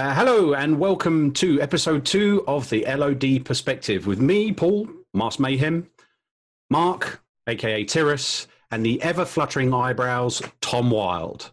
[0.00, 5.40] Uh, hello and welcome to episode two of the LOD Perspective with me, Paul, Masked
[5.40, 5.90] Mayhem,
[6.70, 11.50] Mark, aka Tirus, and the ever fluttering eyebrows, Thom Wilde.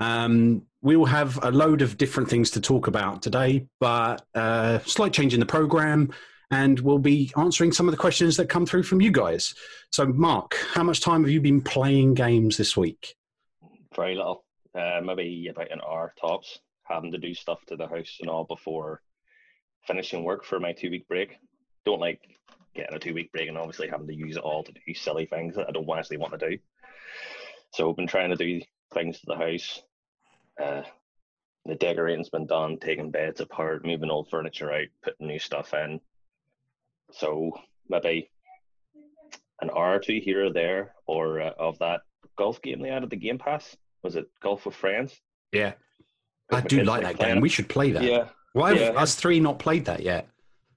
[0.00, 4.78] Um, we will have a load of different things to talk about today, but uh,
[4.86, 6.14] slight change in the program,
[6.50, 9.54] and we'll be answering some of the questions that come through from you guys.
[9.92, 13.16] So, Mark, how much time have you been playing games this week?
[13.94, 16.58] Very little, uh, maybe about an hour tops.
[16.90, 19.00] Having to do stuff to the house and all before
[19.86, 21.38] finishing work for my two week break.
[21.84, 22.20] Don't like
[22.74, 25.26] getting a two week break and obviously having to use it all to do silly
[25.26, 26.58] things that I don't actually want to do.
[27.72, 28.60] So I've been trying to do
[28.92, 29.82] things to the house.
[30.62, 30.82] Uh,
[31.66, 36.00] the decorating's been done, taking beds apart, moving old furniture out, putting new stuff in.
[37.12, 37.52] So
[37.88, 38.30] maybe
[39.60, 42.00] an hour or two here or there, or uh, of that
[42.36, 43.76] golf game they added the Game Pass.
[44.02, 45.20] Was it Golf with Friends?
[45.52, 45.74] Yeah.
[46.52, 47.40] I do like that game.
[47.40, 48.02] We should play that.
[48.02, 48.28] Yeah.
[48.52, 49.00] Why have Yeah.
[49.00, 50.28] us three not played that yet?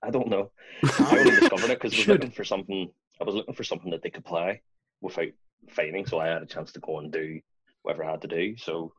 [0.03, 0.51] I don't know.
[0.99, 2.07] I only discovered it because I was Should.
[2.21, 2.91] looking for something.
[3.19, 4.61] I was looking for something that they could play
[5.01, 5.27] without
[5.69, 7.39] fighting, so I had a chance to go and do
[7.83, 8.57] whatever I had to do.
[8.57, 8.93] So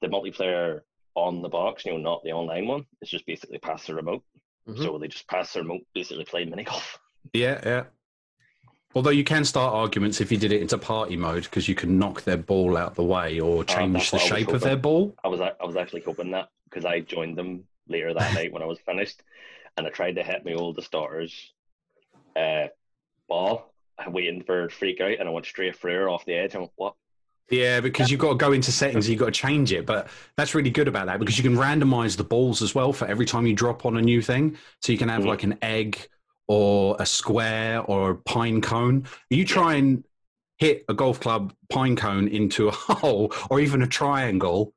[0.00, 0.80] the multiplayer
[1.14, 4.22] on the box, you know, not the online one, is just basically pass the remote.
[4.68, 4.82] Mhm.
[4.82, 6.98] So they just pass the remote, basically play mini golf.
[7.32, 7.84] Yeah, yeah.
[8.94, 11.98] Although you can start arguments if you did it into party mode because you can
[11.98, 15.14] knock their ball out the way or change that's the shape of their ball.
[15.22, 18.62] I was I was actually hoping that because I joined them later that night when
[18.62, 19.22] I was finished,
[19.76, 21.52] and I tried to hit my oldest daughter's
[22.34, 22.68] uh,
[23.28, 23.72] ball,
[24.08, 26.54] waiting for her to freak out, and I went straight through her off the edge.
[26.54, 26.94] I went, what?
[27.50, 29.86] Yeah, because you've got to go into settings, you've got to change it.
[29.86, 33.06] But that's really good about that because you can randomize the balls as well for
[33.06, 34.58] every time you drop on a new thing.
[34.82, 35.28] So you can have Mhm.
[35.28, 36.08] like an egg
[36.48, 39.04] or a square or a pine cone.
[39.30, 40.02] You try and
[40.58, 44.72] hit a golf club pine cone into a hole or even a triangle,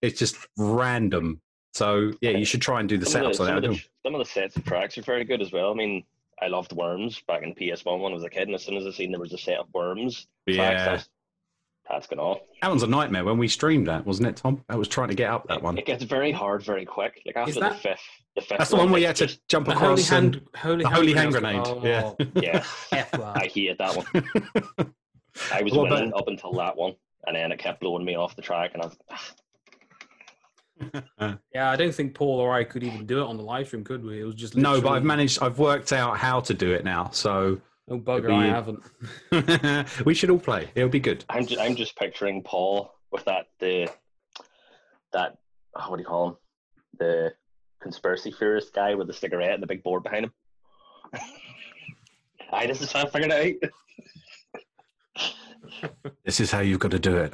[0.00, 1.40] it's just random.
[1.74, 3.68] So yeah, you should try and do the Some setups the, some, of that.
[3.70, 5.70] the, some of the sets of tracks are very good as well.
[5.72, 6.04] I mean,
[6.40, 8.86] I loved Worms back in PS1 when I was a kid, and as soon as
[8.86, 10.84] I seen there was a set of Worms Yeah.
[10.84, 11.08] that's,
[11.92, 12.38] that's gone off.
[12.60, 14.64] That one's a nightmare when we streamed that, wasn't it, Thom?
[14.68, 15.78] I was trying to get up that one.
[15.78, 17.22] it gets very hard very quick.
[17.24, 18.00] Like after the fifth,
[18.34, 18.58] the fifth.
[18.58, 20.82] That's the one where you had to just- jump The holy across and hand, holy
[20.82, 21.62] the holy hand grenade.
[21.64, 22.12] grenade, yeah.
[22.18, 23.36] Oh, Yeah, F that.
[23.36, 24.06] I hated that one.
[25.52, 26.94] I was What about- winning up until that one,
[27.26, 28.96] and then it kept blowing me off the track, and I was,
[31.20, 33.66] "Ah, Yeah, I don't think Paul or I could even do it on the live
[33.68, 34.20] stream, could we?
[34.20, 35.42] It was just No, but I've managed.
[35.42, 37.10] I've worked out how to do it now.
[37.12, 40.04] So Oh, no bugger, It'd I haven't.
[40.06, 40.70] we should all play.
[40.74, 41.24] It'll be good.
[41.28, 43.90] I'm just, I'm just picturing Paul with that the
[45.12, 45.38] that
[45.76, 46.36] oh, what do you call him?
[46.98, 47.32] The
[47.80, 50.32] conspiracy theorist guy with the cigarette and the big board behind him.
[52.52, 53.70] I just trying to figure it out.
[56.24, 57.32] This is how you've got to do it.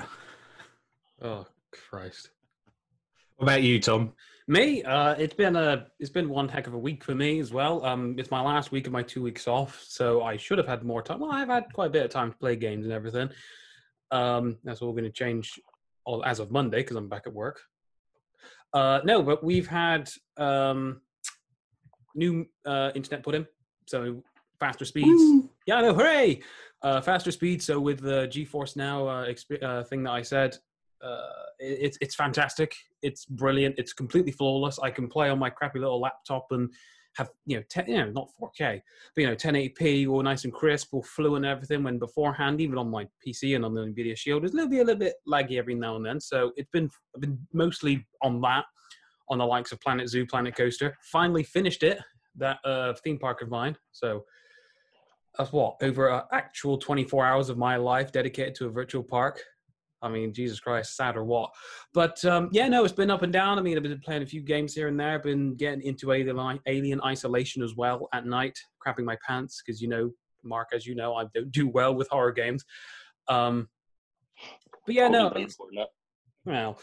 [1.21, 2.31] Oh Christ.
[3.37, 4.13] What about you, Thom?
[4.51, 7.53] Me, uh, it's been a it's been one heck of a week for me as
[7.53, 7.85] well.
[7.85, 10.83] Um, it's my last week of my two weeks off, so I should have had
[10.85, 11.21] more time.
[11.21, 13.29] Well, I've had quite a bit of time to play games and everything.
[14.11, 15.61] Um, that's all going to change
[16.07, 17.61] all, as of Monday because I'm back at work.
[18.73, 21.03] Uh, no, but we've had um,
[22.15, 23.47] new uh, internet put in,
[23.87, 24.23] so
[24.59, 25.45] faster speeds.
[25.67, 26.41] Yeah, no, hooray!
[26.81, 27.63] Uh, faster speed.
[27.63, 30.57] So with the GeForce Now uh, exp- uh, thing that I said,
[31.03, 32.75] uh, it, it's it's fantastic.
[33.03, 33.77] It's brilliant.
[33.79, 34.79] It's completely flawless.
[34.79, 36.71] I can play on my crappy little laptop and
[37.17, 38.81] have you know, 10, you know, not 4K,
[39.15, 41.83] but you know, 1080p, all nice and crisp, all fluent and everything.
[41.83, 44.81] When beforehand, even on my PC and on the Nvidia Shield, it's a little bit
[44.81, 46.21] a little bit laggy every now and then.
[46.21, 48.65] So it's been I've been mostly on that,
[49.29, 50.97] on the likes of Planet Zoo, Planet Coaster.
[51.13, 51.99] Finally finished it,
[52.37, 53.77] that uh, theme park of mine.
[53.93, 54.25] So
[55.37, 59.43] that's what over an actual 24 hours of my life dedicated to a virtual park.
[60.03, 61.51] I mean, Jesus Christ, sad or what?
[61.93, 63.59] But um, yeah, no, it's been up and down.
[63.59, 65.15] I mean, I've been playing a few games here and there.
[65.15, 69.81] I've Been getting into Alien, Alien Isolation as well at night, crapping my pants because
[69.81, 70.11] you know,
[70.45, 72.65] Mark, as you know, I don't do well with horror games.
[73.29, 73.69] Um,
[74.87, 75.33] but yeah, no,
[76.45, 76.79] well,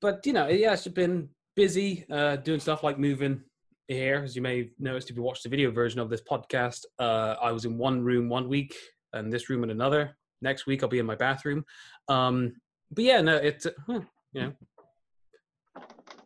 [0.00, 3.42] but you know, yeah, it's been busy uh, doing stuff like moving
[3.88, 4.22] here.
[4.24, 7.36] As you may have noticed if you watched the video version of this podcast, uh,
[7.40, 8.74] I was in one room one week
[9.12, 10.16] and this room in another.
[10.42, 11.64] Next week I'll be in my bathroom.
[12.08, 12.54] Um,
[12.90, 14.52] but yeah, no, it's uh, well, you know.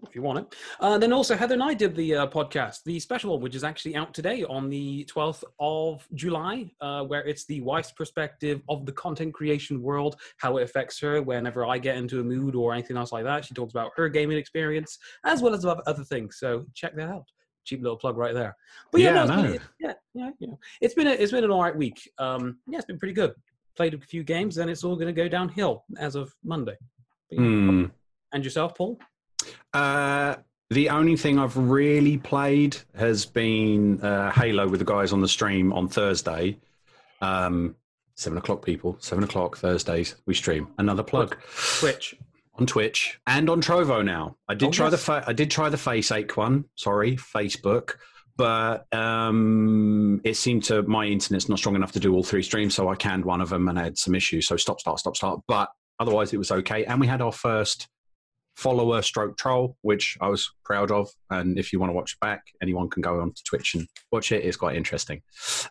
[0.09, 0.55] If you want it.
[0.81, 3.63] Uh, then also, Heather and I did the uh, podcast, the special one, which is
[3.63, 8.87] actually out today on the 12th of July, uh, where it's the wife's perspective of
[8.87, 12.73] the content creation world, how it affects her whenever I get into a mood or
[12.73, 13.45] anything else like that.
[13.45, 16.39] She talks about her gaming experience as well as about other things.
[16.39, 17.27] So check that out.
[17.65, 18.57] Cheap little plug right there.
[18.91, 19.53] But yeah, Yeah, no, know.
[19.53, 22.11] been, yeah, yeah, you know, it's been a, it's been an all right week.
[22.19, 23.35] Um, yeah, it's been pretty good.
[23.77, 26.77] Played a few games, then it's all going to go downhill as of Monday.
[27.35, 27.87] Hmm.
[28.33, 28.99] And yourself, Paul?
[29.73, 30.37] Uh,
[30.71, 35.29] the only thing I've really played has been uh, Halo with the guys on the
[35.29, 36.59] stream on Thursday.
[37.21, 37.77] Um,
[38.15, 38.97] seven o'clock, people.
[39.01, 40.17] Seven o'clock Thursdays.
[40.27, 41.37] We stream another plug.
[41.81, 42.15] Twitch.
[42.57, 44.37] on Twitch and on Trovo now.
[44.49, 46.67] I did Oh, try the fa- I did try the Face Ache one.
[46.75, 47.95] Sorry, Facebook,
[48.37, 52.75] but um, it seemed to my internet's not strong enough to do all three streams,
[52.75, 54.47] so I canned one of them and I had some issues.
[54.49, 55.41] So stop, start, stop, start.
[55.47, 55.69] But
[55.99, 56.85] otherwise, it was okay.
[56.85, 57.89] And we had our first
[58.57, 61.09] follower stroke troll, which I was proud of.
[61.31, 63.87] And if you want to watch it back, anyone can go on to Twitch and
[64.13, 64.45] watch it.
[64.45, 65.23] It's quite interesting.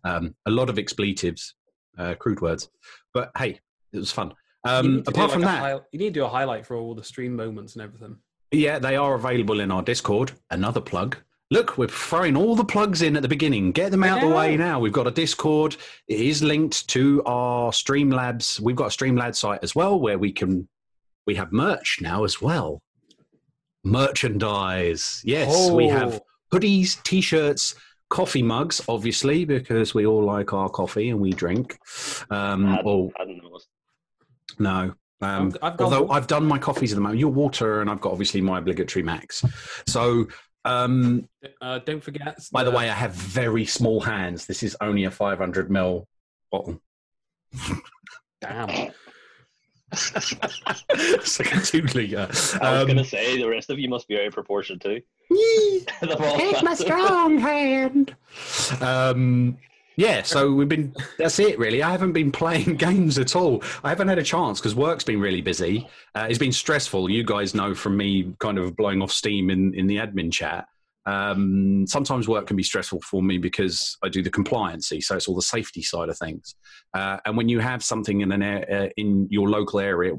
[0.04, 1.56] Um, a lot of expletives,
[1.98, 2.70] uh, crude words,
[3.14, 3.60] but hey,
[3.94, 4.34] it was fun.
[4.66, 6.30] Um, need to do apart from like a that, hi- you need to do a
[6.30, 8.18] highlight for all the stream moments and everything.
[8.52, 10.32] yeah, they are available in our Discord.
[10.50, 11.18] Another plug.
[11.52, 13.72] Look, we're throwing all the plugs in at the beginning.
[13.72, 14.80] Get them I out the way now.
[14.80, 15.78] We've got a Discord.
[16.08, 18.60] It is linked to our Streamlabs.
[18.60, 20.68] We've got a Streamlabs site as well where we can
[21.26, 22.82] we have merch now as well.
[23.84, 25.22] Merchandise.
[25.26, 27.76] Yes, we have Oh, hoodies, t-shirts,
[28.10, 31.78] coffee mugs, obviously, because we all like our coffee and we drink.
[32.30, 33.68] Um, I hadn't, or hadn't noticed.
[34.60, 34.94] no.
[35.22, 36.16] Um, I've- I've got although one.
[36.18, 39.04] I've done my coffees at the moment, your water, and I've got obviously my obligatory
[39.04, 39.44] max.
[39.86, 40.28] So,
[40.66, 41.28] um,
[41.62, 42.40] Uh, don't forget.
[42.52, 44.46] by the way, I have very small hands.
[44.46, 46.06] This is only a 500 ml
[46.52, 46.82] bottle.
[48.42, 48.92] damn.
[49.92, 52.20] it's like a two liter.
[52.22, 55.02] I was Um, gonna say the rest of you must be out of proportion too.
[55.32, 58.16] Yee, The ball Take my strong hand.
[58.82, 59.58] Um,
[60.00, 60.96] yeah, so we've been.
[61.18, 61.84] That's it, really.
[61.84, 63.62] I haven't been playing games at all.
[63.84, 65.90] I haven't had a chance because work's been really busy.
[66.16, 67.10] Uh, it's been stressful.
[67.10, 70.68] You guys know from me, kind of blowing off steam in in the admin chat.
[71.06, 75.28] Um, sometimes work can be stressful for me because I do the compliancy, so it's
[75.28, 76.56] all the safety side of things.
[76.94, 80.14] Uh, and when you have something in an a- uh, in your local area,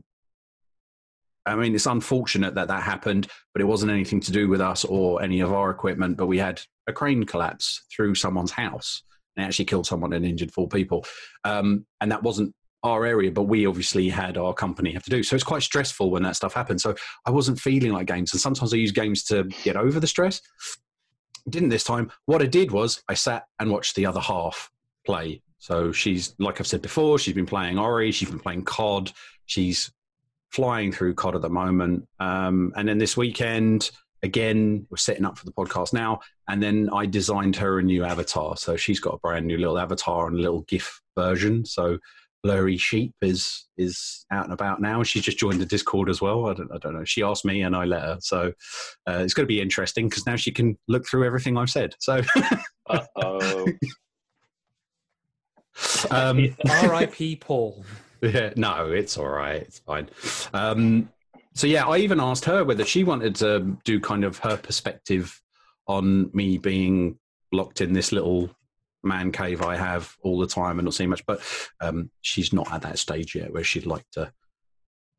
[1.46, 4.84] I mean, it's unfortunate that that happened, but it wasn't anything to do with us
[4.84, 6.18] or any of our equipment.
[6.18, 9.04] But we had a crane collapse through someone's house
[9.40, 11.04] and actually killed someone and injured four people.
[11.44, 15.22] Um, and that wasn't our area, but we obviously had our company have to do.
[15.22, 16.82] So it's quite stressful when that stuff happens.
[16.82, 16.94] So
[17.26, 18.32] I wasn't feeling like games.
[18.32, 20.40] And sometimes I use games to get over the stress.
[21.48, 22.10] Didn't this time.
[22.26, 24.70] What I did was I sat and watched the other half
[25.04, 25.42] play.
[25.58, 29.12] So she's, like I've said before, she's been playing Ori, she's been playing COD,
[29.44, 29.92] she's
[30.50, 32.08] flying through COD at the moment.
[32.18, 33.90] Um, and then this weekend,
[34.22, 36.20] again, we're setting up for the podcast now.
[36.48, 38.56] And then I designed her a new avatar.
[38.56, 41.64] So she's got a brand new little avatar and a little GIF version.
[41.64, 41.98] So
[42.42, 45.02] Blurry Sheep is is out and about now.
[45.02, 46.46] She's just joined the Discord as well.
[46.46, 47.04] I don't, I don't know.
[47.04, 48.18] She asked me and I let her.
[48.20, 48.52] So
[49.06, 51.94] uh, it's going to be interesting because now she can look through everything I've said.
[51.98, 52.22] So
[52.88, 53.66] oh.
[56.10, 57.36] um, R.I.P.
[57.36, 57.84] Paul.
[58.22, 59.62] Yeah, no, it's all right.
[59.62, 60.10] It's fine.
[60.52, 61.08] Um,
[61.60, 65.38] so yeah, I even asked her whether she wanted to do kind of her perspective
[65.86, 67.18] on me being
[67.52, 68.48] locked in this little
[69.02, 71.26] man cave I have all the time and not seeing much.
[71.26, 71.42] But
[71.82, 74.32] um, she's not at that stage yet where she'd like to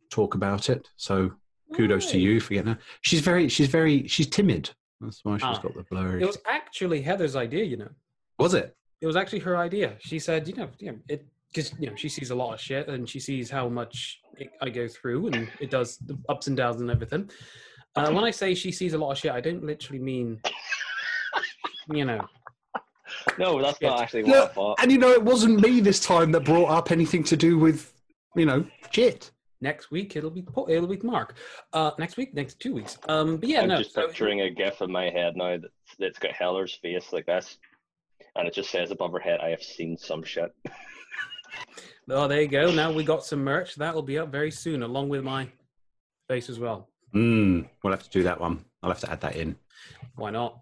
[0.09, 0.89] talk about it.
[0.95, 1.31] So
[1.75, 2.79] kudos to you for getting her.
[3.01, 4.71] She's very, she's very, she's timid.
[4.99, 5.59] That's why she's Ah.
[5.61, 6.23] got the blurry.
[6.23, 7.89] It was actually Heather's idea, you know.
[8.39, 8.75] was it?
[8.99, 9.95] It was actually her idea.
[9.99, 12.59] She said, you know, you know it because you know she sees a lot of
[12.59, 16.47] shit and she sees how much it, I go through and it does the ups
[16.47, 17.29] and downs and everything.
[17.95, 20.39] Uh, when I say she sees a lot of shit, I don't literally mean,
[21.91, 22.21] you know,
[23.37, 24.01] No, that's not Shit.
[24.03, 24.79] actually what No, I thought.
[24.81, 27.93] and you know, it wasn't me this time that brought up anything to do with,
[28.35, 29.31] you know, shit.
[29.59, 31.35] next week it'll be Po- it'll be Mark.
[31.73, 32.97] Uh, next week, next two weeks.
[33.09, 33.77] Um, but yeah, I'm no.
[33.79, 37.25] just so- picturing a gif in my head now that's, that's got Heather's face like
[37.25, 37.57] this.
[38.37, 40.49] And it just says above her head, I have seen some shit.
[42.09, 42.71] oh, there you go.
[42.71, 45.47] Now we got some merch that will be up very soon, along with my
[46.27, 46.87] face as well.
[47.15, 48.63] Mm, we'll have to do that one.
[48.83, 49.55] I'll have to add that in
[50.15, 50.59] Why not?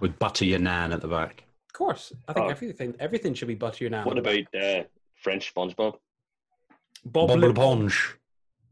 [0.00, 1.44] with butter your nan at the back.
[1.68, 2.50] Of course, I think Oh.
[2.50, 4.04] everything everything should be buttier nan.
[4.06, 4.82] What about uh,
[5.22, 5.96] French SpongeBob?
[7.04, 8.14] Bob, Bob Lip- Leponge.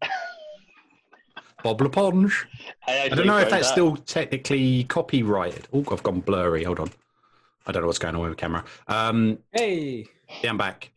[1.62, 2.44] Bob Leponge.
[2.86, 3.72] I, I don't know if that's that.
[3.72, 5.66] still technically copyrighted.
[5.72, 6.64] Oh, I've gone blurry.
[6.64, 6.90] Hold on.
[7.66, 8.64] I don't know what's going on with the camera.
[8.86, 10.06] Um, Hey,
[10.42, 10.90] yeah, I'm back.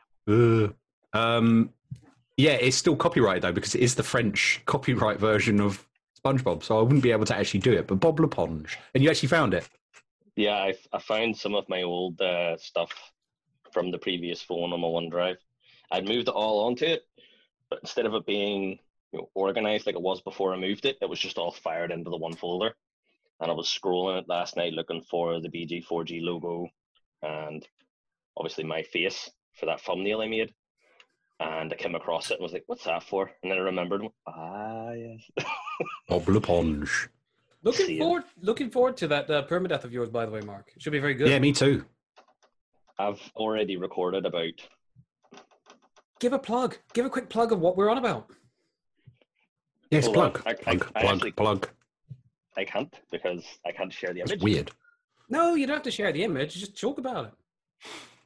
[1.13, 1.73] Um,
[2.37, 5.85] yeah, it's still copyrighted though because it is the French copyright version of
[6.23, 7.87] SpongeBob, so I wouldn't be able to actually do it.
[7.87, 9.67] But Bob Leponge, and you actually found it.
[10.35, 12.91] Yeah, I, I found some of my old uh, stuff
[13.71, 15.37] from the previous phone on my OneDrive.
[15.91, 17.03] I'd moved it all onto it,
[17.69, 18.79] but instead of it being
[19.11, 21.91] you know, organized like it was before I moved it, it was just all fired
[21.91, 22.75] into the one folder.
[23.39, 26.67] And I was scrolling it last night looking for the BG4G logo
[27.21, 27.65] and
[28.37, 29.29] obviously my face
[29.59, 30.53] for that thumbnail I made.
[31.39, 33.29] And I came across it and was like, what's that for?
[33.43, 35.21] And then I remembered, ah, yes.
[36.09, 37.09] Obloponge.
[37.63, 38.03] Looking See ya.
[38.03, 40.71] forward, looking forward to that uh, permadeath of yours, by the way, Mark.
[40.75, 41.29] It should be very good.
[41.29, 41.85] Yeah, me too.
[42.97, 44.53] I've already recorded about.
[46.19, 46.77] Give a plug.
[46.93, 48.31] Give a quick plug of what we're on about.
[49.91, 50.31] Yes, Hold on.
[50.31, 50.43] plug.
[50.47, 51.69] I- I- Plug, I plug, actually- plug.
[52.57, 54.41] I can't because I can't share the It's image.
[54.43, 54.71] weird.
[55.29, 56.55] No, you don't have to share the image.
[56.55, 57.33] Just talk about it.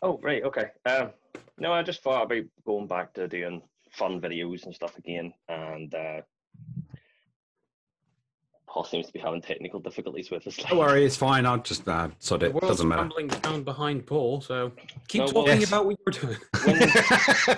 [0.02, 0.68] Oh, right, okay.
[0.86, 1.12] Um,
[1.60, 5.94] no, I just thought about going back to doing fun videos and stuff again, and
[5.94, 6.22] uh,
[8.68, 10.56] Paul seems to be having technical difficulties with this.
[10.58, 11.46] Don't worry, it's fine.
[11.46, 12.54] I'll just uh, sod The it.
[12.54, 13.02] world's Doesn't matter.
[13.02, 14.72] crumbling down behind Paul, so
[15.08, 15.68] keep No, well- talking Yes.
[15.70, 16.38] about what you're doing.
[17.46, 17.58] When-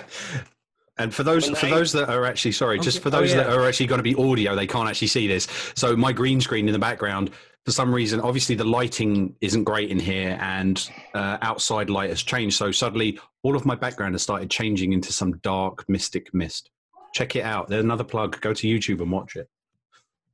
[0.98, 3.10] and for those for I- those that are actually sorry, just Okay.
[3.10, 5.46] for Oh, those that are actually going to be audio, they can't actually see this.
[5.76, 7.30] So my green screen in the background,
[7.64, 12.22] for some reason, obviously the lighting isn't great in here, and uh, outside light has
[12.22, 12.56] changed.
[12.56, 16.70] So suddenly, all of my background has started changing into some dark mystic mist.
[17.14, 17.68] Check it out.
[17.68, 18.38] There's another plug.
[18.40, 19.48] Go to YouTube and watch it.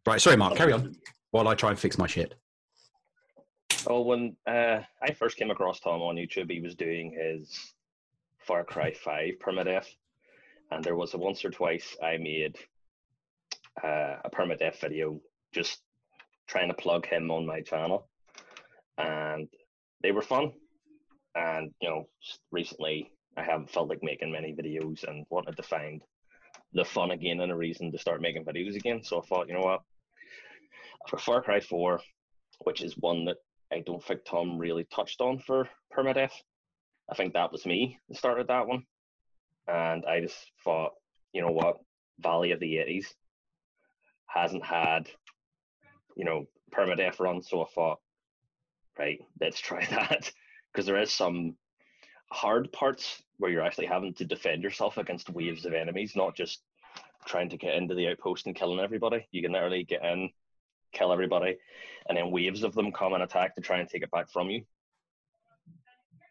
[0.06, 0.56] Right, sorry, Mark.
[0.56, 0.96] Carry on
[1.30, 2.34] while I try and fix my shit.
[3.86, 7.74] Oh, when uh, I first came across Thom on YouTube, he was doing his
[8.38, 9.86] Far Cry 5 permadeath,
[10.70, 12.56] and there was a once or twice I made
[13.82, 15.20] uh, a permadeath video
[15.52, 15.80] just
[16.50, 18.08] trying to plug him on my channel,
[18.98, 19.48] and
[20.02, 20.52] they were fun.
[21.36, 22.08] And you know,
[22.50, 26.02] recently I haven't felt like making many videos and wanted to find
[26.72, 29.02] the fun again and a reason to start making videos again.
[29.04, 29.80] So I thought, you know what,
[31.08, 32.00] for Far Cry 4,
[32.64, 33.36] which is one that
[33.72, 36.32] I don't think Thom really touched on for permadeath.
[37.08, 38.82] I think that was me that started that one.
[39.68, 40.92] And I just thought,
[41.32, 41.76] you know what,
[42.18, 43.06] Valley of the 80s
[44.26, 45.08] hasn't had,
[46.16, 47.42] you know, permadeath run.
[47.42, 47.98] So I thought,
[48.98, 50.30] right, let's try that.
[50.72, 51.56] Because there is some
[52.30, 56.62] hard parts where you're actually having to defend yourself against waves of enemies, not just
[57.26, 59.26] trying to get into the outpost and killing everybody.
[59.32, 60.30] You can literally get in,
[60.92, 61.56] kill everybody,
[62.08, 64.50] and then waves of them come and attack to try and take it back from
[64.50, 64.62] you.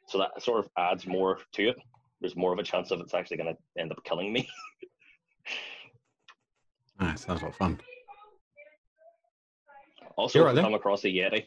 [0.07, 1.77] So that sort of adds more to it.
[2.21, 4.48] There's more of a chance of it's actually going to end up killing me.
[7.00, 7.79] Ah, sounds like fun.
[10.19, 10.63] Also, You're if there.
[10.63, 11.45] you come across a Yeti,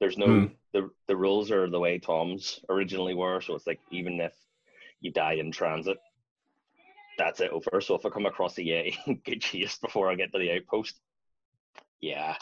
[0.00, 0.46] there's no Hmm.
[0.72, 3.40] the the rules are the way Thom's originally were.
[3.42, 4.32] So it's like even if
[5.00, 5.98] you die in transit,
[7.18, 7.80] that's it over.
[7.80, 10.94] So if I come across a Yeti get chased before I get to the outpost,
[12.00, 12.36] yeah,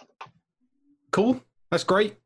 [1.10, 1.40] Cool.
[1.70, 2.16] That's great.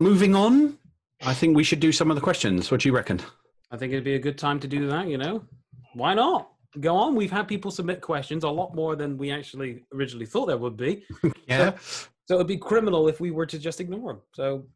[0.00, 0.78] Moving on.
[1.24, 2.70] I think we should do some of the questions.
[2.70, 3.20] What do you reckon?
[3.70, 5.08] I think it'd be a good time to do that.
[5.08, 5.44] You know,
[5.94, 6.50] why not?
[6.80, 7.14] Go on.
[7.14, 10.76] We've had people submit questions a lot more than we actually originally thought there would
[10.76, 11.04] be.
[11.48, 11.78] Yeah.
[11.78, 14.22] So it'd be criminal if we were to just ignore them.
[14.34, 14.66] So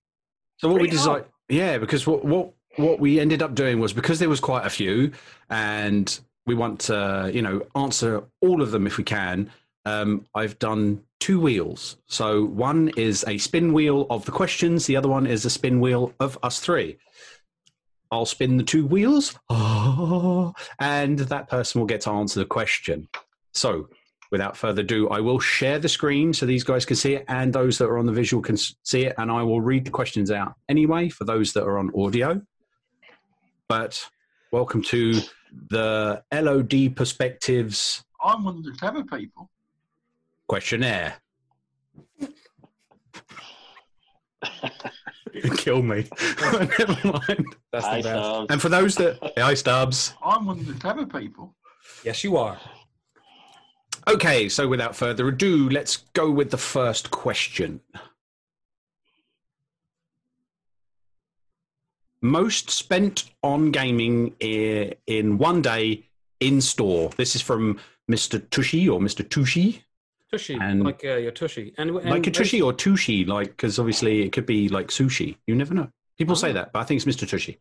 [0.58, 4.18] So what we decided, yeah, because what what what we ended up doing was because
[4.18, 5.12] there was quite a few,
[5.50, 9.50] and we want to you know answer all of them if we can.
[9.86, 11.96] Um, I've done two wheels.
[12.06, 14.86] So one is a spin wheel of the questions.
[14.86, 16.98] The other one is a spin wheel of us three.
[18.12, 23.08] I'll spin the two wheels, oh, and that person will get to answer the question.
[23.54, 23.88] So,
[24.30, 27.52] without further ado, I will share the screen so these guys can see it, and
[27.52, 30.30] those that are on the visual can see it, and I will read the questions
[30.30, 32.40] out anyway for those that are on audio.
[33.68, 34.04] But
[34.52, 35.20] welcome to
[35.68, 39.50] the LOD Perspectives I'm one of the clever people.
[40.48, 41.14] questionnaire.
[45.56, 46.06] Kill me.
[46.40, 47.46] Never mind.
[47.72, 48.50] that's the best.
[48.50, 50.14] And for those that, hi Stubbs.
[50.24, 51.54] I'm one of the clever people.
[52.04, 52.58] Yes, you are.
[54.10, 57.80] Okay, so without further ado, let's go with the first question.
[62.20, 66.06] Most spent on gaming in one day
[66.40, 67.10] in store.
[67.16, 67.78] This is from
[68.10, 68.42] Mr.
[68.50, 69.26] Tushy or Mr.
[69.28, 69.84] Tushy,
[70.30, 73.78] Tushy, And- like uh, your tushy, and, and like a tushy or tushy, like because
[73.78, 75.36] obviously it could be like sushi.
[75.46, 75.88] You never know.
[76.18, 76.54] People say Oh.
[76.54, 77.28] that, but I think it's Mr.
[77.28, 77.58] Tushy.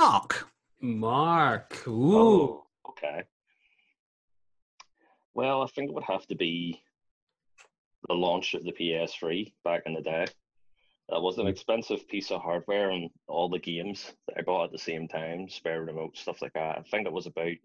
[0.00, 0.48] Mark.
[0.80, 1.82] Mark.
[1.86, 2.16] Oh, Ooh.
[2.16, 3.24] Oh, okay.
[5.34, 6.80] Well, I think it would have to be
[8.08, 10.24] the launch of the PS3 back in the day.
[11.10, 11.50] That was an mm.
[11.50, 15.50] expensive piece of hardware and all the games that I bought at the same time,
[15.50, 16.78] spare remote, stuff like that.
[16.78, 17.56] I think it was about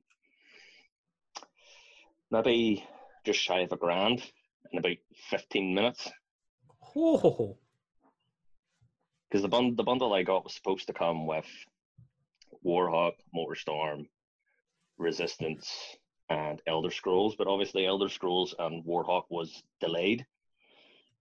[2.31, 2.85] maybe
[3.25, 4.21] just shy of a grand
[4.73, 4.97] in about
[5.29, 6.11] 15 minutes.
[6.97, 7.57] Oh.
[9.29, 11.47] Because the, bund- the bundle I got was supposed to come with
[12.65, 14.07] Warhawk, Motorstorm,
[14.97, 15.71] Resistance,
[16.29, 20.25] and Elder Scrolls, but obviously Elder Scrolls and Warhawk was delayed.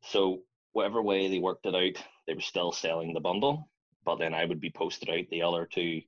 [0.03, 0.41] So
[0.73, 3.69] whatever way they worked it out, they were still selling the bundle,
[4.05, 6.01] but then I would be posted out the other two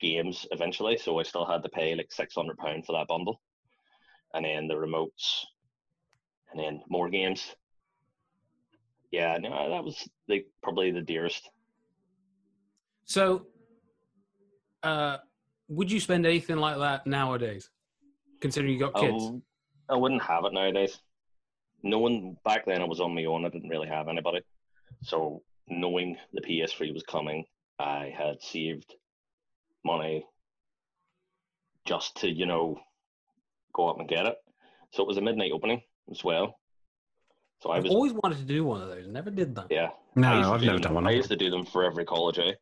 [0.00, 3.40] games eventually, so I still had to pay like six hundred pound for that bundle,
[4.34, 5.44] and then the remotes,
[6.50, 7.54] and then more games.
[9.10, 11.48] Yeah, no, that was like probably the dearest.
[13.06, 13.46] So,
[14.82, 15.18] uh,
[15.68, 17.70] would you spend anything like that nowadays?
[18.40, 19.24] Considering you got kids.
[19.88, 20.98] I, I wouldn't have it nowadays.
[21.82, 22.80] No one back then.
[22.82, 23.44] I was on my own.
[23.44, 24.40] I didn't really have anybody.
[25.02, 27.44] So knowing the PS3 was coming,
[27.78, 28.94] I had saved
[29.84, 30.26] money
[31.84, 32.78] just to you know
[33.72, 34.36] go up and get it.
[34.92, 36.58] So it was a midnight opening as well.
[37.62, 39.06] So I I've was always wanted to do one of those.
[39.08, 39.66] Never did them.
[39.70, 39.90] yeah.
[40.14, 41.06] No, I've never them- done one.
[41.06, 42.38] I used to do them for every college.
[42.38, 42.52] Eh?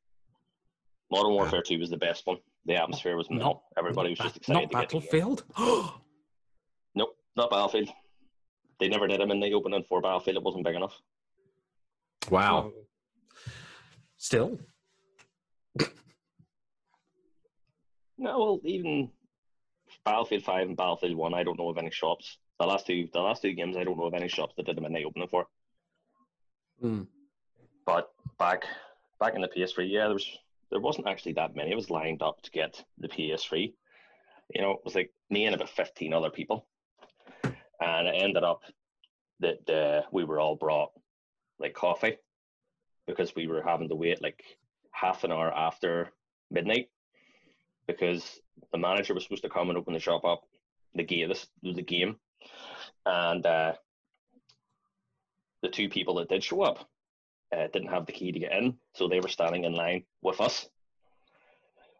[1.10, 2.38] Modern Warfare Two was the best one.
[2.66, 3.62] The atmosphere was Not- melt.
[3.78, 5.36] Everybody was just excited Not to get to the game.
[5.36, 6.00] Battlefield.
[6.96, 7.88] Nope, not Battlefield.
[8.78, 10.36] They never did them in the opening for Battlefield.
[10.36, 10.96] It wasn't big enough.
[12.30, 12.70] Wow.
[14.16, 14.58] Still,
[18.16, 19.10] No, well, even
[20.04, 22.38] Battlefield Five and Battlefield One, I don't know of any shops.
[22.60, 24.76] The last two, the last two games, I don't know of any shops that did
[24.76, 25.46] them in the opening for.
[26.80, 27.02] Hmm.
[27.84, 28.64] But back,
[29.18, 30.26] back in the PS3, yeah, there was
[30.70, 31.70] there wasn't actually that many.
[31.70, 33.72] It was lined up to get the PS3.
[34.54, 36.66] You know, it was like me and about fifteen other people,
[37.80, 38.62] and it ended up
[39.40, 40.90] that uh, we were all brought
[41.58, 42.16] like coffee
[43.06, 44.42] because we were having to wait like
[44.90, 46.10] half an hour after
[46.50, 46.88] midnight
[47.86, 48.40] because
[48.72, 50.42] the manager was supposed to come and open the shop up.
[50.94, 52.16] The game, this the game,
[53.04, 53.72] and uh,
[55.62, 56.88] the two people that did show up
[57.54, 60.40] uh, didn't have the key to get in, so they were standing in line with
[60.40, 60.68] us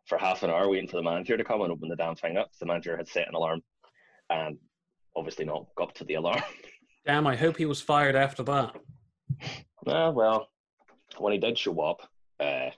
[0.06, 2.36] for half an hour waiting for the manager to come and open the damn thing
[2.36, 2.50] up.
[2.58, 3.62] The manager had set an alarm,
[4.30, 4.58] and
[5.16, 6.42] obviously not got up to the alarm.
[7.06, 7.26] damn!
[7.26, 8.74] I hope he was fired after that.
[9.86, 10.48] Ah, well,
[11.18, 12.00] when he did show up,
[12.40, 12.70] uh,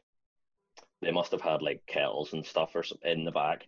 [1.03, 3.67] they must have had like kettles and stuff or in the back,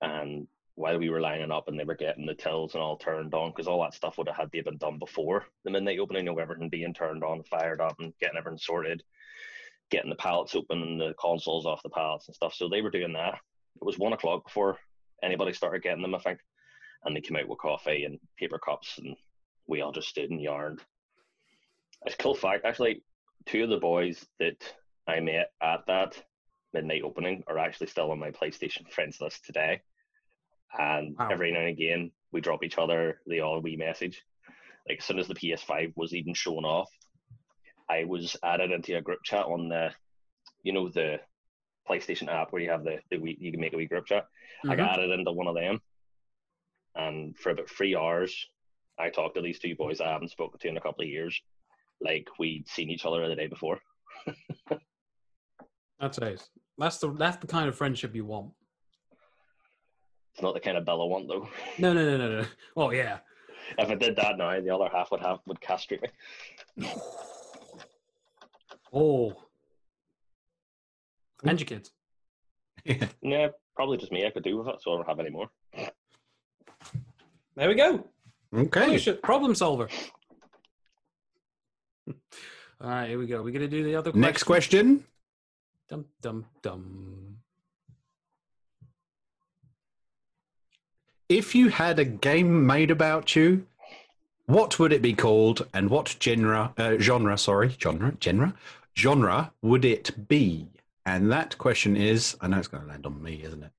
[0.00, 0.46] and
[0.78, 3.50] while we were lining up and they were getting the tills and all turned on,
[3.50, 6.24] because all that stuff would have had to have been done before the midnight opening,
[6.24, 9.02] know, everything being turned on, fired up, and getting everything sorted,
[9.90, 12.54] getting the pallets open and the consoles off the pallets and stuff.
[12.54, 13.34] So they were doing that.
[13.34, 14.78] It was one o'clock before
[15.20, 16.38] anybody started getting them, I think,
[17.04, 19.16] and they came out with coffee and paper cups, and
[19.66, 20.80] we all just stood and yarned.
[22.06, 23.02] It's a cool fact, actually.
[23.46, 24.62] Two of the boys that
[25.08, 26.22] I met at that
[26.72, 29.80] midnight opening are actually still on my PlayStation friends list today.
[30.76, 31.28] And Wow.
[31.30, 34.22] every now and again, we drop each other the all wee message.
[34.88, 36.90] Like as soon as the PS5 was even shown off,
[37.88, 39.92] I was added into a group chat on the,
[40.62, 41.20] you know, the
[41.88, 44.26] PlayStation app where you have the, the wee, you can make a wee group chat.
[44.64, 44.76] I Mhm.
[44.76, 45.80] got added into one of them,
[46.94, 48.48] and for about three hours,
[48.98, 51.40] I talked to these two boys I haven't spoken to in a couple of years,
[52.00, 53.80] like we'd seen each other the day before.
[56.00, 56.48] That's nice.
[56.76, 58.52] That's the that's the kind of friendship you want.
[60.38, 61.48] It's not the kind of bill I want though.
[61.78, 62.46] No, no, no, no, no.
[62.76, 63.18] Well, yeah.
[63.76, 66.04] if I did that now, the other half would have would castrate
[66.78, 66.88] me.
[68.92, 69.34] Oh.
[71.44, 71.90] And your kids.
[73.20, 74.26] Yeah, probably just me.
[74.26, 75.50] I could do with it, so I don't have any more.
[77.56, 78.06] There we go.
[78.54, 78.84] Okay.
[78.84, 79.18] Solution.
[79.20, 79.88] Problem solver.
[82.08, 82.14] All
[82.80, 83.42] right, here we go.
[83.42, 85.04] We're gonna do the other Next question.
[85.88, 87.38] Dum dum dum.
[91.28, 93.66] If you had a game made about you,
[94.46, 96.72] what would it be called, and what genre?
[96.78, 98.54] Uh, genre, sorry, genre, genre,
[98.96, 100.68] genre would it be?
[101.04, 103.70] And that question is, I know it's going to land on me, isn't it?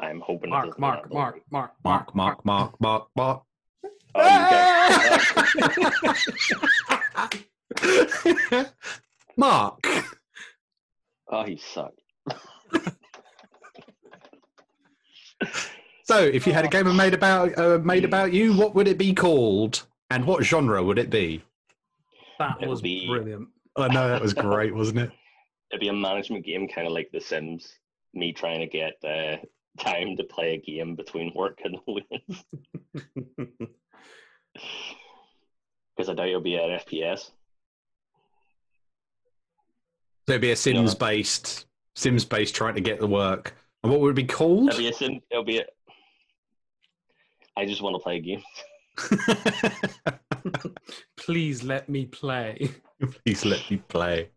[0.00, 0.50] I'm hoping.
[0.50, 1.40] it Mark, doesn't Mark, Mark.
[1.50, 3.42] Mark, Mark, Mark, Mark, Mark, Mark.
[4.14, 5.08] Oh,
[7.80, 8.64] you
[9.36, 9.86] Mark.
[11.28, 12.00] oh, he sucked.
[16.08, 18.96] So, if you had a game made about uh, made about you, what would it
[18.96, 21.42] be called, and what genre would it be?
[22.38, 23.48] That It would was be- brilliant.
[23.76, 25.10] I know that was great, wasn't it?
[25.70, 27.74] It'd be a management game, kind of like The Sims.
[28.14, 29.36] Me trying to get uh,
[29.78, 32.44] time to play a game between work and the weekends.
[35.96, 37.18] Because I doubt it'll be an FPS.
[40.26, 41.66] So it'd be a Sims based
[41.96, 43.56] Sims based trying to get the work.
[43.82, 44.68] And what would it be called?
[44.68, 45.20] It'll be a sim.
[45.30, 45.64] It'll be a.
[47.58, 48.42] I just want to play a game.
[51.16, 52.70] Please let me play.
[53.24, 54.30] Please let me play.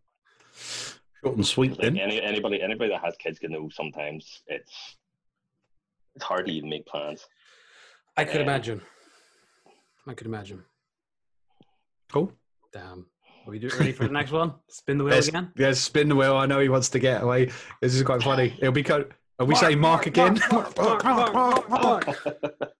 [1.22, 1.98] Short and sweet Like then.
[1.98, 4.96] any anybody anybody that has kids can know sometimes it's
[6.14, 7.24] it's hard to even make plans.
[8.16, 8.42] I could Yeah.
[8.42, 8.82] imagine.
[10.06, 10.64] I could imagine.
[12.12, 12.32] Cool.
[12.72, 13.06] Damn.
[13.46, 14.54] Are we do- ready for the next one?
[14.68, 15.52] Spin the wheel Yes, again.
[15.56, 16.36] yes, spin the wheel.
[16.36, 17.50] I know he wants to get away.
[17.80, 18.54] This is quite funny.
[18.58, 19.06] It'll be co-
[19.38, 20.38] Are we saying Mark again?
[20.52, 22.72] Mark, Mark, Mark, Mark, Mark, Mark.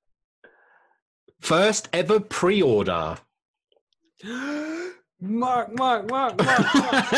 [1.42, 3.16] First ever pre-order.
[5.20, 7.12] Mark, Mark, Mark, Mark, Mark.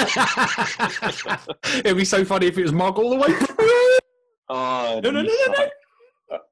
[1.77, 3.99] It'd be so funny if it was Mark all the way through.
[4.51, 5.69] Oh, No, no, you no, no,
[6.31, 6.43] suck.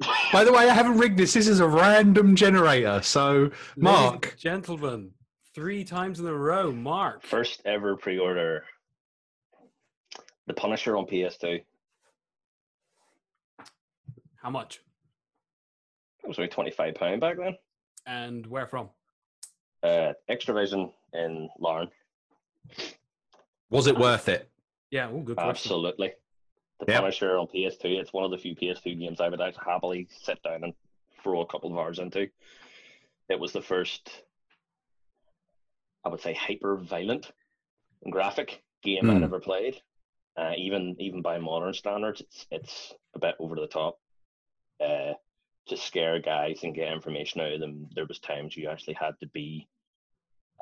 [0.32, 1.32] By the way, I haven't rigged this.
[1.32, 3.00] This is a random generator.
[3.02, 5.10] So, Ladies Mark, gentlemen,
[5.52, 7.24] three times in a row, Mark.
[7.24, 8.62] First ever pre-order.
[10.46, 11.64] The Punisher on PS2.
[14.46, 14.78] How much?
[16.22, 17.56] It was only twenty-five pound back then.
[18.06, 18.90] And where from?
[19.82, 21.88] Uh, Xtravision in Larne.
[23.70, 24.48] was it worth it?
[24.92, 25.50] Yeah, oh, good question.
[25.50, 26.12] Absolutely.
[26.78, 27.00] The Yep.
[27.00, 27.98] Punisher on PS2.
[27.98, 30.74] It's one of the few PS2 games I would actually happily sit down and
[31.24, 32.28] throw a couple of hours into.
[33.28, 34.08] It was the first,
[36.04, 37.32] I would say, hyper violent
[38.04, 39.24] and graphic game I'd Hmm.
[39.24, 39.82] ever played.
[40.36, 43.98] Uh, even even by modern standards, it's it's a bit over the top.
[44.80, 45.14] Uh,
[45.68, 49.14] to scare guys and get information out of them, there was times you actually had
[49.20, 49.66] to be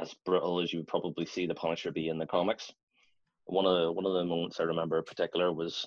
[0.01, 2.73] as brutal as you would probably see the Punisher be in the comics.
[3.45, 5.87] One of the one of the moments I remember in particular was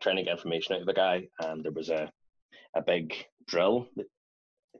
[0.00, 2.10] trying to get information out of a guy, and there was a
[2.74, 3.14] a big
[3.46, 4.06] drill, that,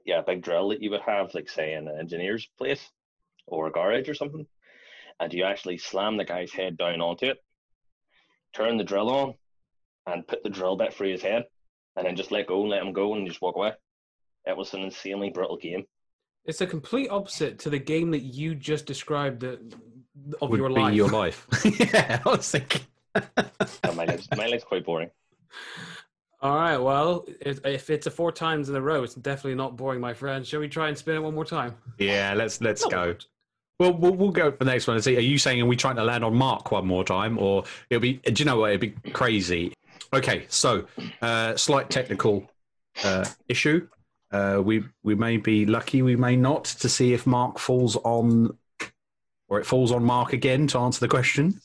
[0.05, 2.89] yeah, a big drill that you would have, like say in an engineer's place
[3.47, 4.45] or a garage or something,
[5.19, 7.37] and you actually slam the guy's head down onto it,
[8.53, 9.33] turn the drill on,
[10.05, 11.45] and put the drill bit through his head,
[11.95, 13.73] and then just let go and let him go and just walk away.
[14.45, 15.85] It was an insanely brutal game.
[16.45, 19.59] It's a complete opposite to the game that you just described that,
[20.41, 20.95] of Would your be life.
[20.95, 21.47] your life.
[21.79, 22.81] yeah, I was thinking.
[23.95, 25.11] My life's, my life's quite boring.
[26.41, 29.77] All right, well, if, if it's a four times in a row, it's definitely not
[29.77, 30.45] boring, my friend.
[30.45, 31.75] Shall we try and spin it one more time?
[31.99, 32.89] Yeah, let's let's No.
[32.89, 33.15] go.
[33.79, 35.17] Well, we'll we'll go for the next one and see.
[35.17, 38.01] Are you saying are we trying to land on Mark one more time, or it'll
[38.01, 38.13] be?
[38.13, 38.71] Do you know what?
[38.71, 39.73] It'd be crazy.
[40.13, 40.85] Okay, so
[41.21, 42.49] uh, slight technical
[43.03, 43.87] uh, issue.
[44.31, 48.57] Uh, we we may be lucky, we may not, to see if Mark falls on,
[49.47, 51.59] or it falls on Mark again to answer the question.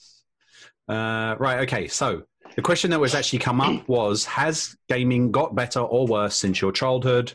[0.89, 1.61] Uh, right.
[1.61, 1.89] Okay.
[1.89, 2.23] So
[2.55, 6.61] the question that was actually come up was: Has gaming got better or worse since
[6.61, 7.33] your childhood?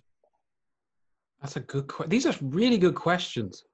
[1.42, 2.10] That's a good question.
[2.10, 3.66] These are really good questions.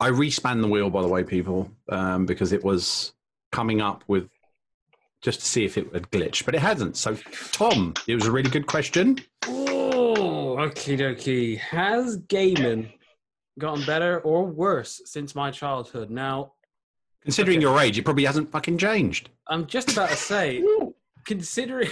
[0.00, 3.12] I respan the wheel, by the way, people, um, because it was
[3.52, 4.28] coming up with
[5.22, 6.96] just to see if it would glitch, but it hasn't.
[6.96, 9.18] So, Thom, it was a really good question.
[9.46, 11.58] Oh, okie dokie.
[11.58, 12.92] Has gaming
[13.58, 16.10] gotten better or worse since my childhood?
[16.10, 16.52] Now,
[17.22, 17.62] Considering Okay.
[17.62, 19.30] your age, it probably hasn't fucking changed.
[19.46, 20.60] I'm just about to say,
[21.24, 21.88] considering,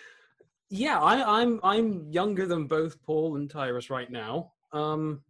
[0.70, 4.52] yeah, I, I'm I'm younger than both Paul and Tirus right now.
[4.72, 5.20] Um,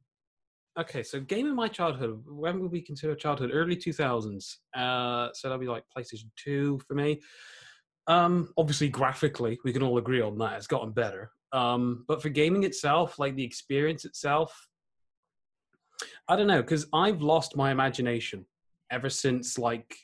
[0.79, 2.23] okay, so game in my childhood.
[2.27, 3.51] When would we consider childhood?
[3.53, 4.57] Early 2000s.
[4.75, 7.21] Uh, so that'd be like PlayStation 2 for me.
[8.07, 10.57] Um, obviously, graphically, we can all agree on that.
[10.57, 11.31] It's gotten better.
[11.53, 14.69] Um, but for gaming itself, like the experience itself,
[16.29, 18.45] I don't know because I've lost my imagination
[18.91, 19.95] ever since like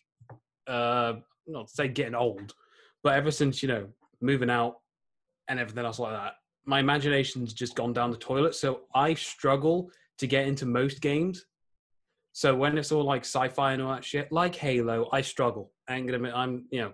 [0.66, 1.14] uh
[1.46, 2.54] not to say getting old,
[3.02, 3.88] but ever since you know
[4.20, 4.76] moving out
[5.48, 8.54] and everything else like that, my imagination's just gone down the toilet.
[8.54, 11.44] So I struggle to get into most games.
[12.32, 15.72] So when it's all like sci-fi and all that shit, like Halo, I struggle.
[15.88, 16.92] I ain't gonna admit, I'm you know.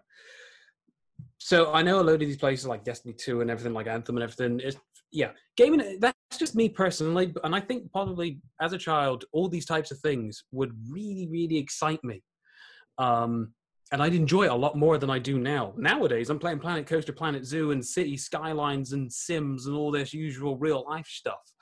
[1.39, 4.17] So I know a load of these places like Destiny 2 and everything like Anthem
[4.17, 4.61] and everything.
[4.61, 4.77] Is
[5.13, 5.99] yeah, gaming.
[6.01, 9.99] That's just me personally, and I think probably as a child, all these types of
[9.99, 12.23] things would really, really excite me.
[12.99, 13.53] Um,
[13.93, 15.73] and I'd enjoy it a lot more than I do now.
[15.77, 20.13] Nowadays, I'm playing Planet Coaster, Planet Zoo, and City Skylines and Sims and all this
[20.13, 21.53] usual real life stuff,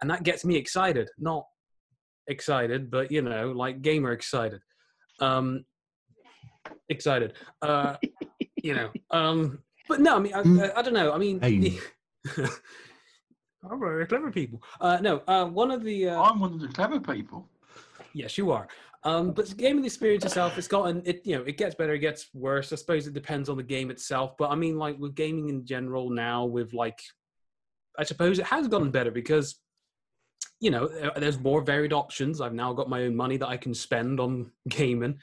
[0.00, 1.08] and that gets me excited.
[1.18, 1.44] Not
[2.26, 4.60] excited, but you know, like gamer excited.
[5.20, 5.64] Um,
[6.88, 7.34] excited.
[7.62, 7.96] Uh,
[8.62, 8.90] you know.
[9.10, 10.70] Um, but no, I mean, I, Mm.
[10.76, 11.12] I, I don't know.
[11.12, 11.78] I mean, Hey.
[13.68, 14.62] I'm very clever people.
[14.80, 17.48] Uh, no, uh, one of the uh, I'm one of the clever people.
[18.12, 18.68] Yes, you are.
[19.04, 21.22] Um, but the gaming experience itself, it's gotten it.
[21.24, 22.72] You know, it gets better, it gets worse.
[22.72, 24.36] I suppose it depends on the game itself.
[24.38, 27.00] But I mean, like with gaming in general now, with like,
[27.98, 29.56] I suppose it has gotten better because,
[30.60, 32.40] you know, there's more varied options.
[32.40, 35.18] I've now got my own money that I can spend on gaming.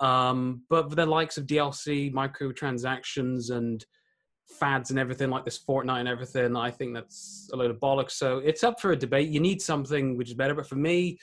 [0.00, 3.84] Um, but the likes of DLC, microtransactions, and
[4.58, 8.12] fads and everything like this Fortnite and everything, I think that's a load of bollocks.
[8.12, 9.28] So it's up for a debate.
[9.28, 10.54] You need something which is better.
[10.54, 11.18] But for me,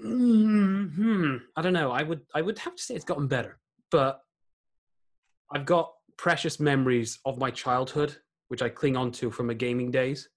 [0.00, 1.90] hmm I don't know.
[1.90, 3.58] I would I would have to say it's gotten better,
[3.90, 4.20] but
[5.50, 8.16] I've got precious memories of my childhood,
[8.48, 10.28] which I cling on to from my gaming days,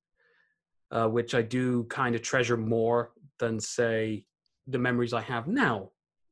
[0.92, 4.26] uh, which I do kind of treasure more than say
[4.68, 5.90] the memories I have now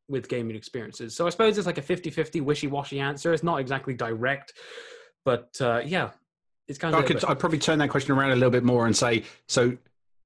[0.07, 1.15] with gaming experiences.
[1.15, 3.33] So I suppose it's like a 50-50 wishy-washy answer.
[3.33, 4.53] It's not exactly direct,
[5.23, 6.11] but uh, yeah,
[6.67, 7.03] it's kind of.
[7.03, 9.77] I could, I'd probably turn that question around a little bit more and say, so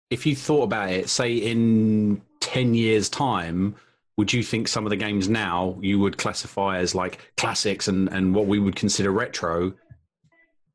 [0.09, 3.75] if you thought about it, say in 10 years' time,
[4.17, 8.09] would you think some of the games now you would classify as like classics and,
[8.09, 9.73] and what we would consider retro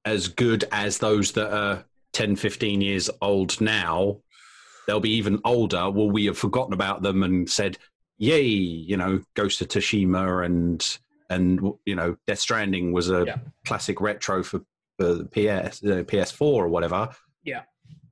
[0.04, 1.84] as good as those that are
[2.18, 4.18] 10, 15 years old now?
[4.88, 5.88] They'll be even older.
[5.88, 7.78] Will we have forgotten about them and said,
[8.16, 10.98] yay, you know, Ghost of Tsushima and
[11.30, 13.36] and you know Death Stranding was a Yeah.
[13.66, 14.62] classic retro for,
[14.98, 17.08] for the PS uh, PS4 or whatever.
[17.44, 17.62] Yeah.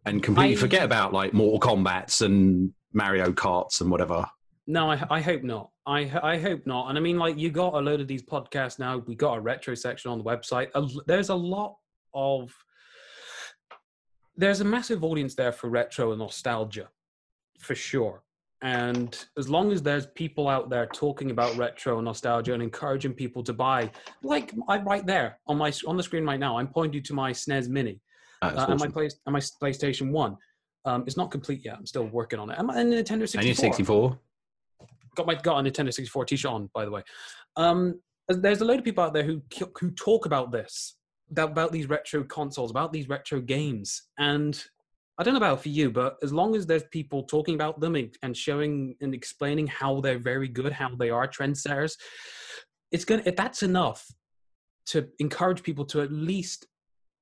[0.04, 4.24] and completely I- forget about like Mortal Kombat's and Mario Karts and whatever.
[4.68, 5.70] No, I, I hope not.
[5.86, 6.88] I, I hope not.
[6.90, 8.98] And I mean, like, you got a load of these podcasts now.
[8.98, 10.68] We got a retro section on the website.
[11.06, 11.76] There's a lot
[12.14, 12.52] of.
[14.36, 16.88] There's a massive audience there for retro and nostalgia,
[17.58, 18.22] for sure.
[18.62, 23.12] And as long as there's people out there talking about retro and nostalgia and encouraging
[23.12, 23.90] people to buy,
[24.22, 27.14] like I right there on my on the screen right now, I'm pointing you to
[27.14, 28.00] my SNES Mini
[28.40, 28.92] That's uh, and my awesome.
[28.92, 30.36] place and my PlayStation One.
[30.86, 31.76] Um, it's not complete yet.
[31.76, 32.58] I'm still working on it.
[32.58, 34.18] And my Nintendo 64 And 64.
[35.16, 37.02] got my got a Nintendo 64 t-shirt on, by the way.
[37.56, 39.42] Um, there's a load of people out there who
[39.78, 40.96] who talk about this,
[41.36, 44.62] about these retro consoles, about these retro games, and
[45.18, 47.96] I don't know about for you, but as long as there's people talking about them
[47.96, 51.96] and- showing and explaining how they're very good, how they are trendsetters,
[52.92, 54.06] it's gonna that's enough
[54.86, 56.66] to encourage people to at least.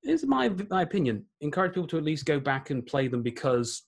[0.03, 1.25] Is my my opinion.
[1.41, 3.83] Encourage people to at least go back and play them because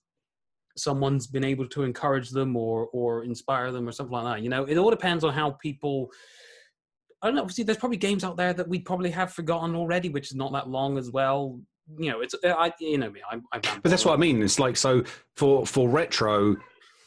[0.76, 4.42] someone's been able to encourage them or or inspire them or something like that.
[4.42, 6.10] You know, it all depends on how people.
[7.22, 7.42] I don't know.
[7.42, 10.52] Obviously, there's probably games out there that we probably have forgotten already, which is not
[10.52, 11.60] that long as well.
[11.98, 13.20] You know, it's uh, I you know me.
[13.30, 14.42] I'm, I'm But that's what I mean.
[14.42, 15.02] It's like so
[15.36, 16.56] for for retro,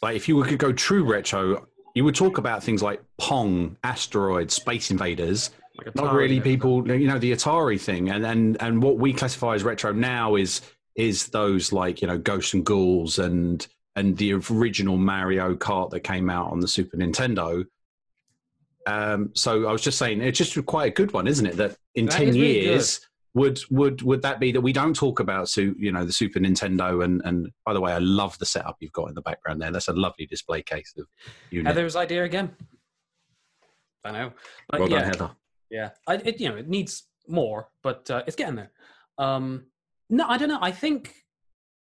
[0.02, 3.78] like if you were to go true retro, you would talk about things like Pong,
[3.84, 5.52] Asteroid, Space Invaders.
[5.78, 9.56] like Not really people, you know, the Atari thing, and and and what we classify
[9.56, 10.62] as retro now is
[10.96, 16.02] is those like you know Ghosts and Ghouls and and the original Mario Kart that
[16.02, 17.66] came out on the Super Nintendo.
[18.88, 21.58] Um, so I was just saying, it's just quite a good one, isn't it?
[21.58, 24.96] That in That ten is really years, would would would that be that we don't
[24.96, 28.46] talk about you know the Super Nintendo and and by the way, I love the
[28.46, 29.72] setup you've got in the background there.
[29.72, 31.06] That's a lovely display case of
[31.50, 31.68] unit.
[31.68, 32.52] Heather's idea again.
[34.04, 34.34] I know,
[34.70, 35.32] but well yeah, done, Heather.
[35.70, 38.72] Yeah, I, it you know it needs more, but uh, it's getting there.
[39.18, 39.66] Um,
[40.10, 40.60] no, I don't know.
[40.62, 41.14] I think,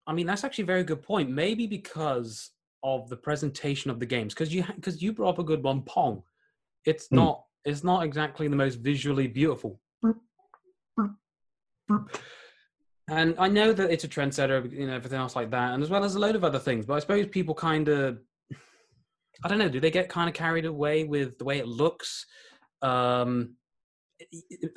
[0.08, 1.30] I mean, that's actually a very good point.
[1.30, 2.52] Maybe because
[2.84, 5.82] of the presentation of the games, because you because you brought up a good one,
[5.82, 6.24] Pong.
[6.86, 7.16] It's Hmm.
[7.18, 9.80] not it's not exactly the most visually beautiful.
[13.10, 15.90] And I know that it's a trendsetter, you know, everything else like that, and as
[15.90, 16.86] well as a load of other things.
[16.86, 18.20] But I suppose people kind of,
[19.44, 22.26] I don't know, do they get kind of carried away with the way it looks?
[22.82, 23.56] Um,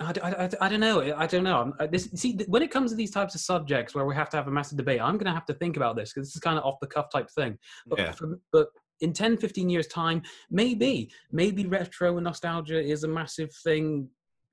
[0.00, 1.14] I, I, I, I don't know.
[1.16, 1.72] I don't know.
[1.90, 4.48] This, see, when it comes to these types of subjects where we have to have
[4.48, 6.58] a massive debate, I'm going to have to think about this because this is kind
[6.58, 7.56] of off the cuff type thing.
[7.86, 8.12] But, Yeah.
[8.12, 8.68] for, but
[9.00, 14.08] in 10, 15 years' time, maybe, maybe retro and nostalgia is a massive thing.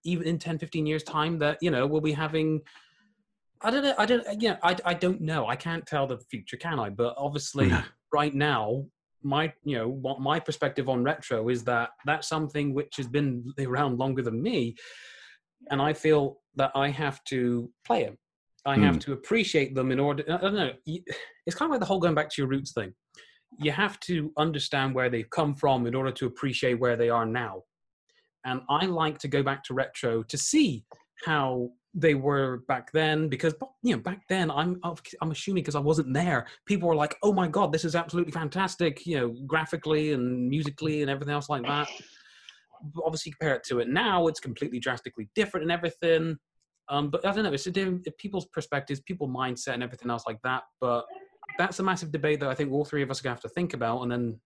[0.05, 2.61] Even in 10, 15 years' time, that you know we'll be having.
[3.61, 3.95] I don't know.
[3.97, 4.41] I don't.
[4.41, 5.47] You know, I, I don't know.
[5.47, 6.89] I can't tell the future, can I?
[6.89, 7.81] But obviously, No.
[8.11, 8.85] right now,
[9.21, 13.45] my you know what my perspective on retro is that that's something which has been
[13.59, 14.75] around longer than me,
[15.71, 18.17] and I feel that I have to play them.
[18.65, 18.99] I have hmm.
[18.99, 20.23] to appreciate them in order.
[20.29, 20.71] I don't know.
[20.85, 22.93] It's kind of like the whole going back to your roots thing.
[23.59, 27.25] You have to understand where they've come from in order to appreciate where they are
[27.25, 27.63] now.
[28.45, 30.83] And I like to go back to retro to see
[31.25, 34.79] how they were back then because you know back then i'm
[35.21, 38.31] i'm assuming because i wasn't there people were like oh my god this is absolutely
[38.31, 41.87] fantastic you know graphically and musically and everything else like that
[42.95, 46.37] But obviously compare it to it now it's completely drastically different and everything
[46.89, 50.23] um but i don't know it's a different people's perspectives people mindset and everything else
[50.25, 51.05] like that but
[51.57, 53.41] that's a massive debate that i think all three of us are going to have
[53.41, 54.39] to think about and then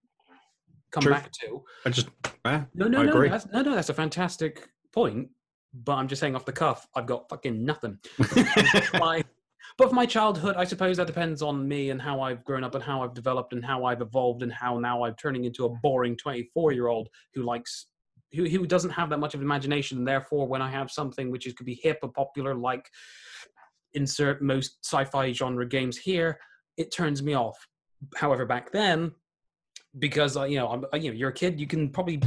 [0.91, 1.13] come True.
[1.13, 2.09] back to I just
[2.45, 3.29] eh, no, no, I no, agree.
[3.29, 3.75] that's, no, no.
[3.75, 5.29] That's a fantastic point.
[5.73, 7.99] But I'm just saying off the cuff, I've got fucking nothing.
[8.93, 9.23] my,
[9.77, 12.73] but for my childhood, I suppose that depends on me and how I've grown up
[12.73, 15.69] and how I've developed and how I've evolved and how now I'm turning into a
[15.83, 17.87] boring 24 year old who likes.
[18.33, 21.47] Who, who doesn't have that much of imagination, and therefore, when I have something which
[21.47, 22.85] is could be hip or popular, like
[23.93, 26.37] insert most sci-fi genre games here,
[26.77, 27.67] it turns me off.
[28.15, 29.11] However, back then,
[29.99, 32.21] because uh, you know, I'm, uh, you know, you're a kid, you can probably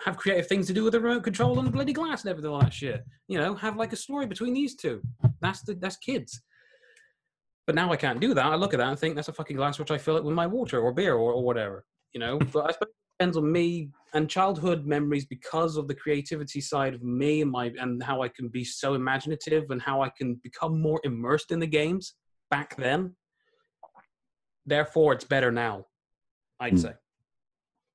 [0.00, 2.64] have creative things to do with a remote control and bloody glass and everything, like
[2.64, 3.04] that shit.
[3.26, 5.02] You know, have like a story between these two.
[5.40, 6.40] That's the that's kids.
[7.66, 8.46] But now I can't do that.
[8.46, 10.34] I look at that and think that's a fucking glass which I fill it with
[10.34, 11.84] my water or beer or, or whatever.
[12.12, 12.38] you know.
[12.38, 16.94] But I suppose it depends on me and childhood memories because of the creativity side
[16.94, 20.40] of me and my and how I can be so imaginative and how I can
[20.42, 22.14] become more immersed in the games
[22.50, 23.14] back then.
[24.68, 25.86] Therefore, it's better now.
[26.60, 26.78] I'd Hmm.
[26.78, 26.92] say.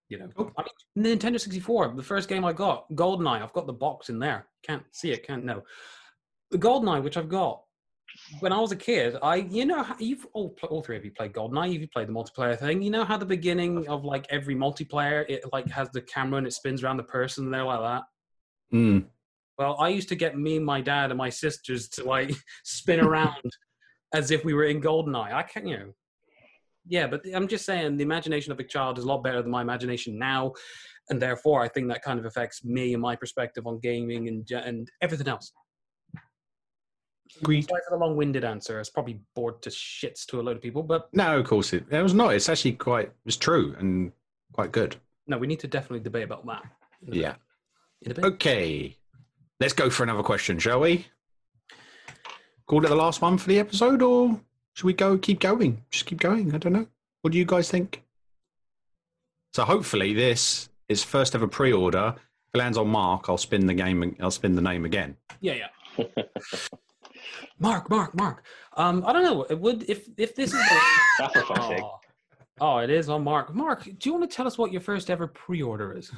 [0.09, 0.51] You know, Cool.
[0.57, 0.63] I
[0.95, 3.41] mean, Nintendo 64, the first game I got, GoldenEye.
[3.41, 4.47] I've got the box in there.
[4.63, 5.25] Can't see it.
[5.25, 5.63] Can't know.
[6.51, 7.63] The GoldenEye, which I've got,
[8.41, 11.33] when I was a kid, I you know you've all all three of you played
[11.33, 11.73] GoldenEye.
[11.79, 12.81] You've played the multiplayer thing.
[12.83, 16.45] You know how the beginning of like every multiplayer, it like has the camera and
[16.45, 18.03] it spins around the person there like that.
[18.77, 19.05] Mm.
[19.57, 22.31] Well, I used to get me, my dad, and my sisters to like
[22.63, 23.41] spin around
[24.13, 25.33] as if we were in GoldenEye.
[25.33, 25.93] I can't, you know.
[26.87, 29.51] Yeah, but I'm just saying the imagination of a child is a lot better than
[29.51, 30.53] my imagination now,
[31.09, 34.49] and therefore I think that kind of affects me and my perspective on gaming and
[34.51, 35.51] and everything else.
[37.41, 37.67] Agreed.
[37.67, 38.79] Sorry for the long-winded answer.
[38.79, 41.83] It's probably bored to shits to a load of people, but No, of course it.
[41.89, 42.35] It was not.
[42.35, 43.11] It's actually quite.
[43.25, 44.11] It's true and
[44.51, 44.97] quite good.
[45.25, 46.63] no, we need to definitely debate about that.
[47.01, 47.19] in a bit.
[47.21, 47.35] Yeah.
[48.03, 48.25] in a bit.
[48.25, 48.97] Okay.
[49.59, 51.07] Let's go for another question, shall we?
[52.67, 54.39] Call it the last one for the episode, or
[54.73, 55.17] should we go?
[55.17, 55.83] Keep going.
[55.91, 56.53] Just keep going.
[56.53, 56.87] I don't know.
[57.21, 58.03] What do you guys think?
[59.53, 62.15] So hopefully this is first ever pre-order.
[62.17, 64.15] If it lands on Mark, I'll spin the game.
[64.19, 65.15] I'll spin the name again.
[65.41, 66.05] Yeah, yeah.
[67.59, 68.43] Mark, Mark, Mark.
[68.75, 69.43] Um, I don't know.
[69.43, 70.59] It would if if this is.
[71.17, 71.83] For fuck's sake.
[71.83, 71.99] oh.
[72.59, 73.53] oh, it is on Mark.
[73.53, 76.11] Mark, do you want to tell us what your first ever pre-order is?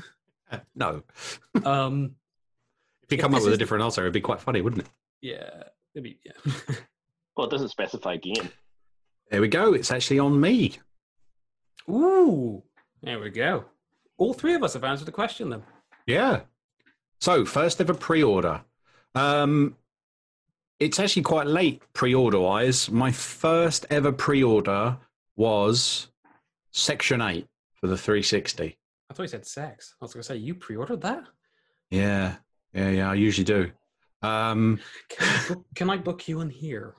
[0.76, 1.04] No.
[1.66, 2.16] Um,
[3.04, 4.84] If you If come up with a is- different answer, it'd be quite funny, wouldn't
[4.84, 4.90] it?
[5.22, 5.64] yeah,
[5.94, 6.32] maybe yeah.
[7.36, 8.50] Well, it doesn't specify game.
[9.30, 9.74] There we go.
[9.74, 10.78] It's actually on me.
[11.90, 12.64] Ooh,
[13.02, 13.66] there we go.
[14.18, 15.64] All three of us have answered the question then.
[16.06, 16.42] Yeah.
[17.20, 18.62] So first ever pre-order.
[19.14, 19.76] Um,
[20.80, 22.90] it's actually quite late pre-order wise.
[22.90, 24.98] My first ever pre-order
[25.36, 26.08] was
[26.72, 28.78] Section Eight for the 360.
[29.10, 29.96] I thought you said sex.
[30.02, 31.24] I was going to say you pre-ordered that.
[31.90, 32.36] Yeah,
[32.74, 33.12] yeah, yeah.
[33.12, 33.72] I usually do.
[34.26, 36.96] Um, Can I book, can I book you in here?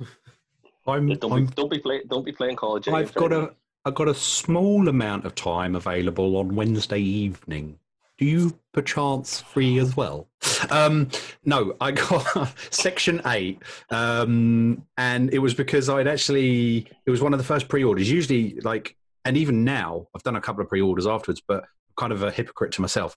[0.86, 2.96] I'm, Don't I'm be, don't be play, don't be playing Call of Duty.
[2.96, 3.50] I've got a
[3.84, 7.78] I've got a small amount of time available on Wednesday evening.
[8.18, 10.28] Do you perchance free as well?
[10.70, 11.10] Um,
[11.44, 17.34] no, I got section eight, um, and it was because I'd actually it was one
[17.34, 18.10] of the first pre-orders.
[18.10, 22.12] Usually, like, and even now, I've done a couple of pre-orders afterwards, but I'm kind
[22.12, 23.16] of a hypocrite to myself.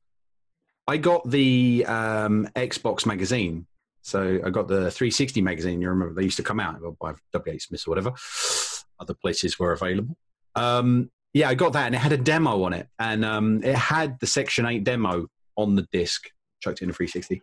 [0.88, 3.68] I got the um, Xbox magazine.
[4.02, 5.82] So I got the 360 magazine.
[5.82, 7.68] You remember they used to come out by W.H.
[7.68, 8.14] Smith or whatever.
[9.00, 10.18] Other places were available.
[10.56, 13.76] Um, yeah, I got that, and it had a demo on it, and um, it
[13.76, 16.30] had the Section Eight demo on the disc.
[16.62, 17.42] Chucked in a 360,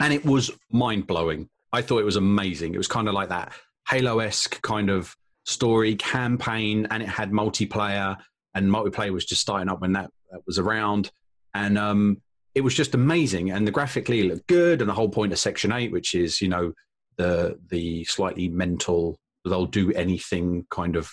[0.00, 1.48] and it was mind blowing.
[1.72, 2.74] I thought it was amazing.
[2.74, 3.52] It was kind of like that
[3.88, 8.16] Halo esque kind of story campaign, and it had multiplayer,
[8.54, 11.10] and multiplayer was just starting up when that, that was around,
[11.52, 12.22] and um,
[12.54, 13.50] it was just amazing.
[13.50, 16.48] And the graphically looked good, and the whole point of Section Eight, which is you
[16.48, 16.72] know
[17.16, 21.10] the the slightly mental, they'll do anything kind of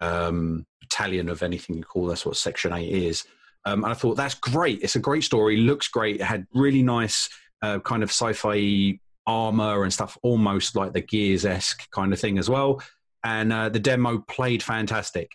[0.00, 3.24] um, battalion of anything you call that's what Section Eight is.
[3.66, 4.80] Um, and I thought that's great.
[4.82, 5.58] It's a great story.
[5.58, 6.16] Looks great.
[6.16, 7.28] It had really nice
[7.62, 12.38] uh, kind of sci-fi armor and stuff, almost like the Gears esque kind of thing
[12.38, 12.82] as well.
[13.22, 15.30] And uh, the demo played fantastic.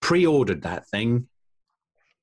[0.00, 1.28] Pre-ordered that thing,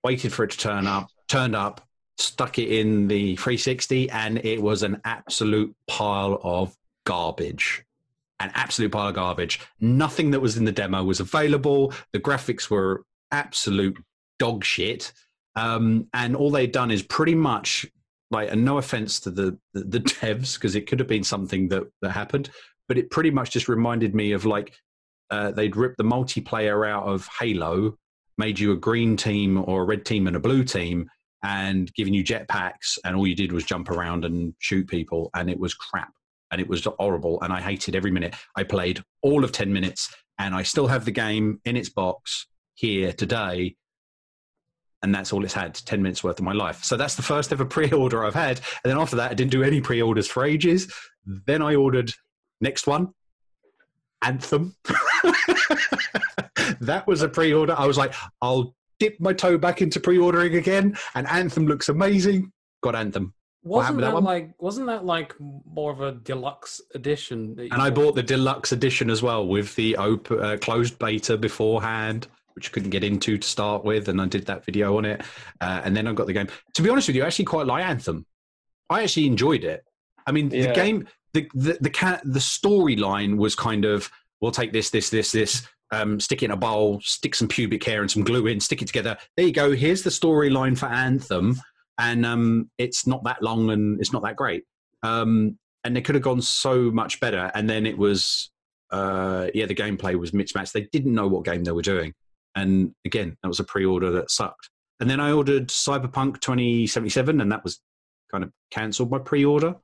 [0.04, 1.87] waited for it to turn up, turned up,
[2.18, 6.76] stuck it in the 360, and it was an absolute pile of
[7.06, 7.84] garbage.
[8.40, 9.60] An absolute pile of garbage.
[9.80, 11.94] Nothing that was in the demo was available.
[12.14, 13.98] The graphics were absolute
[14.40, 15.12] dog shit.
[15.56, 17.86] Um, and all they'd done is pretty much
[18.30, 21.70] like, and no offense to the the, the devs because it could have been something
[21.70, 22.50] that that happened,
[22.88, 24.76] but it pretty much just reminded me of like
[25.30, 27.98] uh, they'd ripped the multiplayer out of Halo,
[28.38, 31.10] made you a green team or a red team and a blue team,
[31.48, 35.50] and giving you jetpacks, and all you did was jump around and shoot people, and
[35.50, 36.12] it was crap,
[36.52, 38.36] and it was horrible, and I hated every minute.
[38.58, 42.48] I played all of ten minutes, and I still have the game in its box
[42.76, 43.76] here today
[45.04, 46.84] and that's all it's had 10 minutes worth of my life.
[46.84, 49.64] So that's the first ever pre-order i've had and then after that i didn't do
[49.64, 50.92] any pre-orders for ages.
[51.26, 52.12] Then i ordered
[52.62, 53.10] next one
[54.22, 54.76] anthem.
[56.82, 57.76] That was a pre-order.
[57.78, 62.52] I was like i'll dip my toe back into pre-ordering again and anthem looks amazing
[62.82, 63.34] got anthem
[63.64, 67.56] Wasn't that that like wasn't that like more of a deluxe edition?
[67.56, 68.06] that you and i bought?
[68.06, 72.28] bought the deluxe edition as well with the op- uh, closed beta beforehand
[72.58, 75.22] which I couldn't get into to start with, and I did that video on it,
[75.62, 76.48] uh, and then I got the game.
[76.74, 78.26] To be honest with you, I actually quite like Anthem.
[78.90, 79.86] I actually enjoyed it.
[80.26, 84.10] I mean, the game, the the the, ca- the storyline was kind of
[84.42, 85.68] we'll take this, this, this, this.
[85.92, 88.82] Um, stick it in a bowl, stick some pubic hair and some glue in, stick
[88.82, 89.18] it together.
[89.36, 89.72] There you go.
[89.72, 91.60] Here's the storyline for Anthem,
[91.98, 94.64] and um, it's not that long and it's not that great.
[95.04, 97.52] Um, and they could have gone so much better.
[97.54, 98.52] And then it was,
[98.92, 100.74] uh, yeah, the gameplay was mismatched.
[100.74, 102.14] They didn't know what game they were doing,
[102.56, 104.70] and again, that was a pre-order that sucked.
[105.00, 107.80] And then I ordered Cyberpunk 2077, and that was
[108.32, 109.76] kind of cancelled my pre-order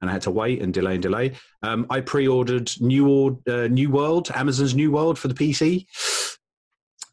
[0.00, 1.32] and I had to wait and delay and delay.
[1.62, 5.86] Um, I pre-ordered New, Ord- uh, New World, Amazon's New World for the PC.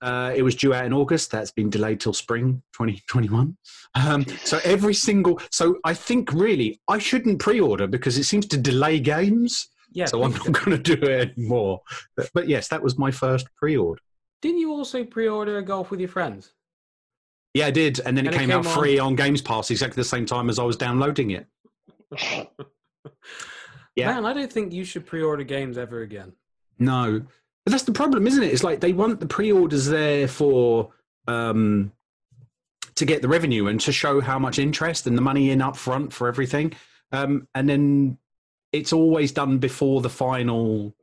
[0.02, 1.32] Uh, it was due out in August.
[1.32, 3.58] That's been delayed till spring 2021.
[3.96, 8.58] Um, so every single, so I think really I shouldn't pre-order because it seems to
[8.58, 9.70] delay games.
[9.92, 10.06] Yeah.
[10.06, 11.82] so I'm not going to do it anymore.
[12.16, 14.02] But, but yes, that was my first pre-order.
[14.44, 16.52] Didn't you also pre-order a golf with your friends?
[17.56, 19.72] Yeah, I did, and then it And it came out on- free on Games Pass
[19.72, 21.48] exactly the same time as I was downloading it.
[23.96, 24.14] Yeah.
[24.14, 26.34] Man, I don't think you should pre-order games ever again.
[26.78, 27.22] No,
[27.66, 28.54] but that's the problem, isn't it?
[28.54, 30.94] It's like they want the pre-orders there for
[31.28, 31.92] um,
[32.96, 35.76] to get the revenue and to show how much interest and the money in up
[35.76, 36.74] front for everything,
[37.12, 38.18] um, and then
[38.72, 40.96] it's always done before the final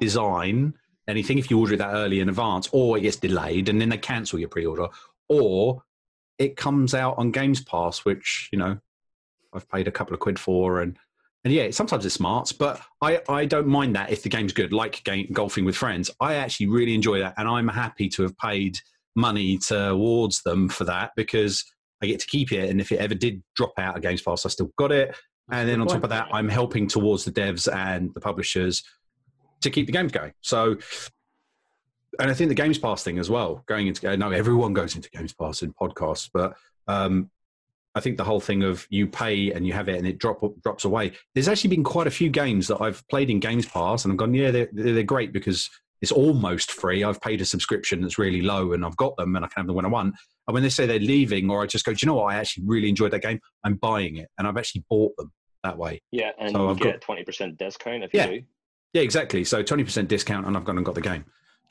[0.00, 0.74] design.
[1.06, 3.90] Anything if you order it that early in advance, or it gets delayed and then
[3.90, 4.88] they cancel your pre-order,
[5.28, 5.82] or
[6.38, 8.78] it comes out on Games Pass, which you know
[9.52, 10.96] I've paid a couple of quid for, and
[11.44, 14.72] and yeah, sometimes it's smart, but I, I don't mind that if the game's good,
[14.72, 16.10] like game, golfing with friends.
[16.20, 18.78] I actually really enjoy that, and I'm happy to have paid
[19.16, 21.64] money towards them for that because
[22.02, 22.68] I get to keep it.
[22.68, 25.16] And if it ever did drop out of Games Pass, I still got it.
[25.50, 28.84] And then on top of that, I'm helping towards the devs and the publishers
[29.62, 30.32] to keep the games going.
[30.42, 30.76] So,
[32.18, 35.10] and I think the Games Pass thing as well, going into, no, everyone goes into
[35.10, 36.54] Games Pass in podcasts, but
[36.86, 37.30] um,
[38.00, 40.40] I think the whole thing of you pay and you have it and it drop
[40.62, 41.12] drops away.
[41.34, 44.16] There's actually been quite a few games that I've played in Games Pass and I've
[44.16, 45.68] gone, yeah, they're, they're great because
[46.00, 47.04] it's almost free.
[47.04, 49.66] I've paid a subscription that's really low and I've got them and I can have
[49.66, 50.14] them when I want.
[50.48, 52.32] And when they say they're leaving, or I just go, do you know what?
[52.34, 53.38] I actually really enjoyed that game.
[53.64, 55.30] I'm buying it and I've actually bought them
[55.62, 56.00] that way.
[56.10, 58.30] Yeah, and So you I've get got- twenty percent discount if Yeah.
[58.30, 58.46] you do.
[58.94, 59.44] Yeah, exactly.
[59.44, 61.26] So 20% discount and I've gone and got the game.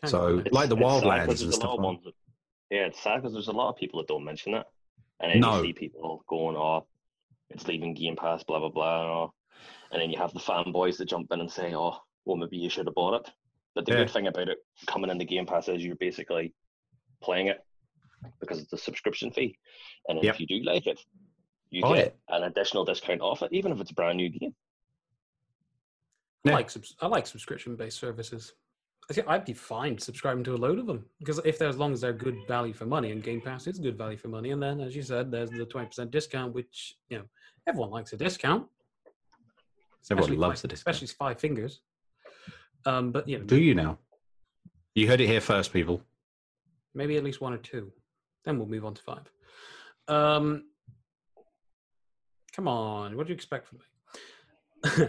[0.06, 0.38] So.
[0.40, 1.76] It's- like the it's sad 'cause Wildlands and stuff.
[1.80, 2.14] like-
[2.70, 4.64] yeah, it's sad because there's a lot of people that don't mention it,
[5.20, 5.58] and then No.
[5.58, 6.86] you see people going, off,
[7.50, 9.36] it's leaving Game Pass," blah blah blah, and, all.
[9.92, 12.70] and then you have the fanboys that jump in and say, "Oh, well, maybe you
[12.70, 13.34] should have bought it."
[13.76, 13.98] But the Yeah.
[14.00, 16.54] good thing about it coming in the Game Pass is you're basically
[17.22, 17.64] playing it
[18.40, 19.58] because it's a subscription fee,
[20.08, 20.36] and Yep.
[20.36, 21.00] if you do like it,
[21.70, 22.20] you Buy get it.
[22.30, 24.56] an additional discount off it, even if it's a brand new game.
[26.46, 26.56] I Yeah.
[26.56, 28.54] like subs- I like subscription-based services.
[29.28, 32.02] I'd be fine subscribing to a load of them because if they're as long as
[32.02, 34.80] they're good value for money, and Game Pass is good value for money, and then
[34.82, 37.24] as you said, there's the twenty percent discount, which you know
[37.68, 38.68] everyone likes a discount.
[40.12, 40.96] Everyone especially loves five, the discount.
[40.96, 41.82] especially five fingers.
[42.86, 43.98] Um, but you know, Do you now?
[44.96, 46.02] You heard it here first, people.
[46.94, 47.92] maybe at least one or two.
[48.46, 49.32] Then we'll move on to five.
[50.08, 50.66] Um,
[52.56, 55.08] come on, what do you expect from me?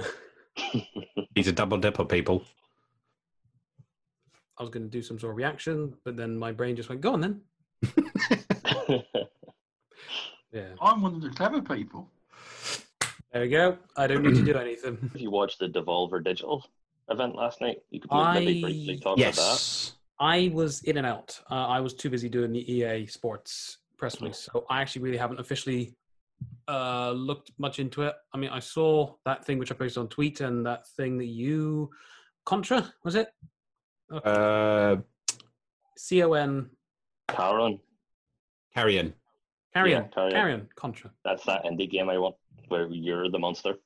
[1.34, 2.44] He's a double dipper, people.
[4.60, 7.00] I was going to do some sort of reaction, but then my brain just went,
[7.00, 7.40] "Go on, then."
[10.52, 12.08] Yeah, I'm one of the clever people.
[13.32, 13.78] there we go.
[13.96, 14.98] I don't need to do anything.
[15.14, 16.66] if you watched the Devolver Digital
[17.08, 19.36] event last night, you could maybe briefly talk about that.
[19.36, 19.94] yes.
[20.18, 21.40] I was in and out.
[21.50, 25.16] Uh, I was too busy doing the EA Sports press release, so I actually really
[25.16, 25.94] haven't officially
[26.68, 28.14] uh, looked much into it.
[28.34, 31.26] I mean, I saw that thing which I posted on tweet and that thing that
[31.26, 31.90] you
[32.44, 33.28] Contra was it?
[34.10, 34.96] Uh,
[35.96, 36.68] C O N
[37.28, 37.80] Taron,
[38.74, 39.14] carrion.
[39.72, 40.32] Carrion Yeah, Carrion.
[40.32, 41.10] Carrion Contra.
[41.24, 42.34] that's that indie game I want,
[42.68, 43.76] where you're the monster.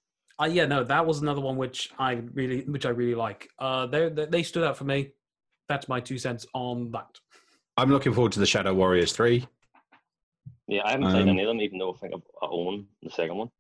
[0.41, 3.51] Uh, yeah, no, that was another one which I really, which I really like.
[3.59, 5.13] Uh, they they they stood out for me.
[5.69, 7.21] That's my two cents on that.
[7.77, 9.47] I'm looking forward to the Shadow Warriors 3.
[10.69, 12.87] Yeah, I haven't played Um, any of them, even though I think I've- I own
[13.03, 13.51] the second one.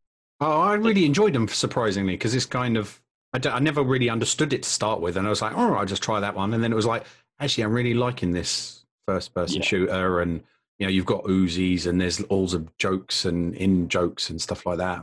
[0.41, 3.01] Oh, I really enjoyed them surprisingly because it's kind of
[3.35, 5.75] I, d- I never really understood it to start with, and I was like, oh,
[5.75, 7.05] I'll just try that one, and then it was like,
[7.41, 9.63] actually, I'm really liking this first-person Yeah.
[9.67, 10.41] shooter, and
[10.79, 14.65] you know, you've got Uzis, and there's all of jokes and in jokes and stuff
[14.65, 15.01] like that,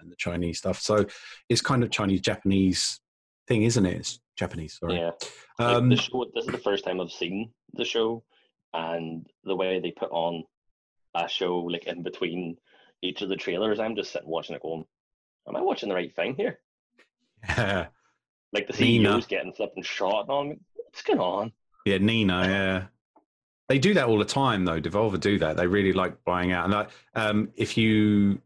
[0.00, 0.80] and the Chinese stuff.
[0.80, 1.06] So
[1.48, 3.00] it's kind of Chinese Japanese
[3.46, 3.96] thing, isn't it?
[3.96, 4.96] It's Japanese, sorry.
[4.96, 5.10] Yeah,
[5.60, 6.26] Um, the show.
[6.34, 8.24] This is the first time I've seen the show,
[8.74, 10.42] and the way they put on
[11.14, 12.56] a show like in between
[13.02, 14.84] each of the trailers, I'm just sitting watching it, going,
[15.46, 16.58] "Am I watching the right thing here?"
[17.48, 17.86] Yeah,
[18.52, 19.10] Like the Nina.
[19.16, 20.56] CEO's getting flipping shot on me.
[20.74, 21.52] What's going on?
[21.86, 22.84] yeah, Nina, yeah.
[23.68, 24.80] They do that all the time, though.
[24.80, 25.56] Devolver do that.
[25.56, 26.64] They really like buying out.
[26.64, 28.40] And like, um, if you,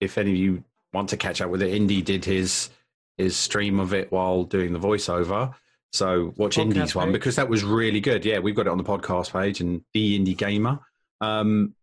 [0.00, 2.70] if any of you want to catch up with it, Indy did his
[3.16, 5.52] his stream of it while doing the voiceover.
[5.92, 8.24] So watch Podcast Indie's one because that was really good.
[8.24, 10.78] Yeah, we've got it on the podcast page and the Indie Gamer.
[11.20, 11.74] Um,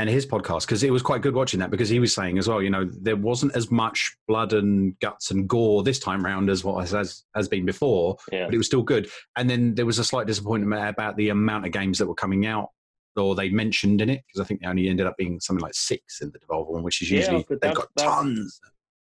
[0.00, 2.48] and his podcast because it was quite good watching that because he was saying as
[2.48, 6.50] well, you know, there wasn't as much blood and guts and gore this time round
[6.50, 8.46] as what has has been before, Yeah.
[8.46, 9.08] but it was still good.
[9.36, 12.44] And then there was a slight disappointment about the amount of games that were coming
[12.46, 12.70] out
[13.16, 15.74] or they mentioned in it because I think they only ended up being something like
[15.74, 18.60] six in the Devolver one, which is usually but they've got tons.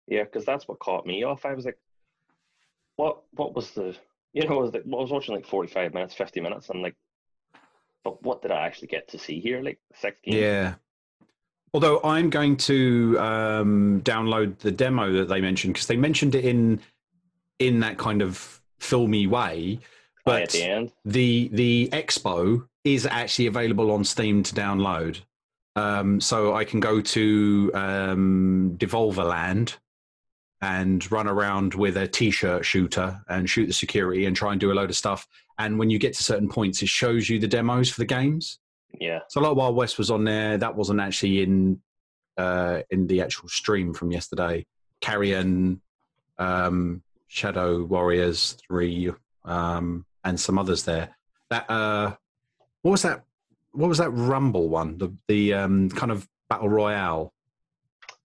[0.07, 1.45] Yeah, because that's what caught me off.
[1.45, 1.77] I was like,
[2.95, 3.95] what What was the,
[4.33, 6.69] you know, I was, like, I was watching like 45 minutes, 50 minutes.
[6.69, 6.95] I'm like,
[8.03, 9.61] but what did I actually get to see here?
[9.61, 10.37] Like six games?
[10.37, 10.75] Yeah.
[11.73, 16.45] Although I'm going to um, download the demo that they mentioned because they mentioned it
[16.45, 16.81] in
[17.59, 19.79] in that kind of filmy way,
[20.25, 20.91] but at the end.
[21.05, 25.19] the the expo is actually available on Steam to download.
[25.75, 29.77] Um, so I can go to um, Devolver Land
[30.61, 34.71] and run around with a t-shirt shooter and shoot the security and try and do
[34.71, 35.27] a load of stuff.
[35.57, 38.59] And when you get to certain points, it shows you the demos for the games.
[38.99, 39.19] Yeah.
[39.29, 40.57] So a lot of Wild West was on there.
[40.57, 41.81] That wasn't actually in
[42.37, 44.65] uh, in the actual stream from yesterday.
[45.01, 45.81] Carrion,
[46.37, 49.11] um, Shadow Warriors three,
[49.45, 51.15] um, and some others there.
[51.49, 52.15] That uh,
[52.81, 53.23] what was that?
[53.71, 54.97] What was that Rumble one?
[54.97, 57.33] The the um, kind of battle royale.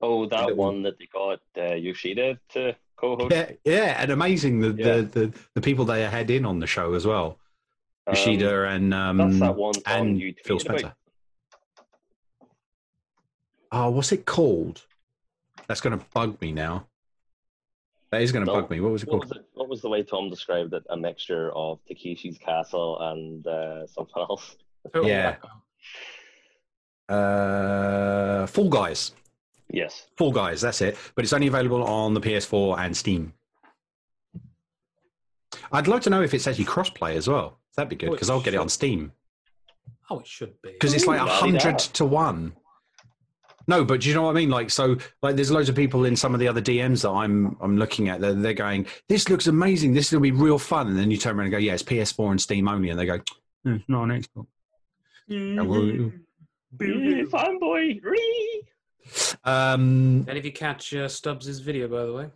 [0.00, 3.32] Oh, that Little- one that they got uh, Yoshida to co-host.
[3.32, 4.96] Yeah, yeah, and amazing the, Yeah.
[4.96, 7.38] the, the the people they had in on the show as well.
[8.06, 10.78] Um, Yoshida and um, that's that one and you Phil tweeted about.
[10.80, 10.94] Spencer.
[13.72, 14.82] Oh, what's it called?
[15.66, 16.86] That's going to bug me now.
[18.10, 18.60] That is going to No.
[18.60, 18.80] bug me.
[18.80, 19.30] What was it What called?
[19.30, 20.84] was, it, what was the way Thom described it?
[20.90, 24.56] A mixture of Takeshi's Castle and uh, something else.
[24.92, 25.36] Total Yeah.
[27.08, 29.12] Uh, Fall Guys.
[29.70, 30.06] Yes.
[30.16, 30.60] Fall Guys.
[30.60, 30.96] That's it.
[31.14, 33.32] But it's only available on the PS4 and Steam.
[35.72, 37.58] I'd like to know if it's actually cross-play as well.
[37.76, 38.68] That'd be good Oh, it because I'll get it on.
[38.68, 39.12] Steam
[40.10, 40.72] Oh, it should be.
[40.72, 42.54] because it's like Ooh, a hundred to one.
[43.66, 44.50] No, but do you know what I mean?
[44.50, 47.56] Like, so, like, there's loads of people in some of the other DMs that I'm
[47.62, 48.20] I'm looking at.
[48.20, 49.94] They're, they're going, "This looks amazing.
[49.94, 52.32] This will be real fun." And then you turn around and go, "Yeah, it's PS4
[52.32, 53.18] and Steam only," and they go,
[53.64, 54.46] "No, it's not on Xbox."
[55.30, 56.08] Mm-hmm.
[56.80, 58.00] Yeah, fanboy.
[59.46, 59.52] Ree!
[59.52, 62.30] Um, And if you catch uh, Stubbs' video, by the way,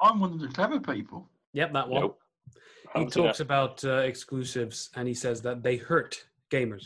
[0.00, 1.28] I'm one of the clever people.
[1.52, 2.00] yep, that one.
[2.02, 2.18] Nope.
[2.96, 3.44] He talks it.
[3.44, 6.84] about uh, exclusives and he says that they hurt gamers.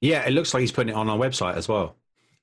[0.00, 1.96] yeah, it looks like he's putting it on our website as well.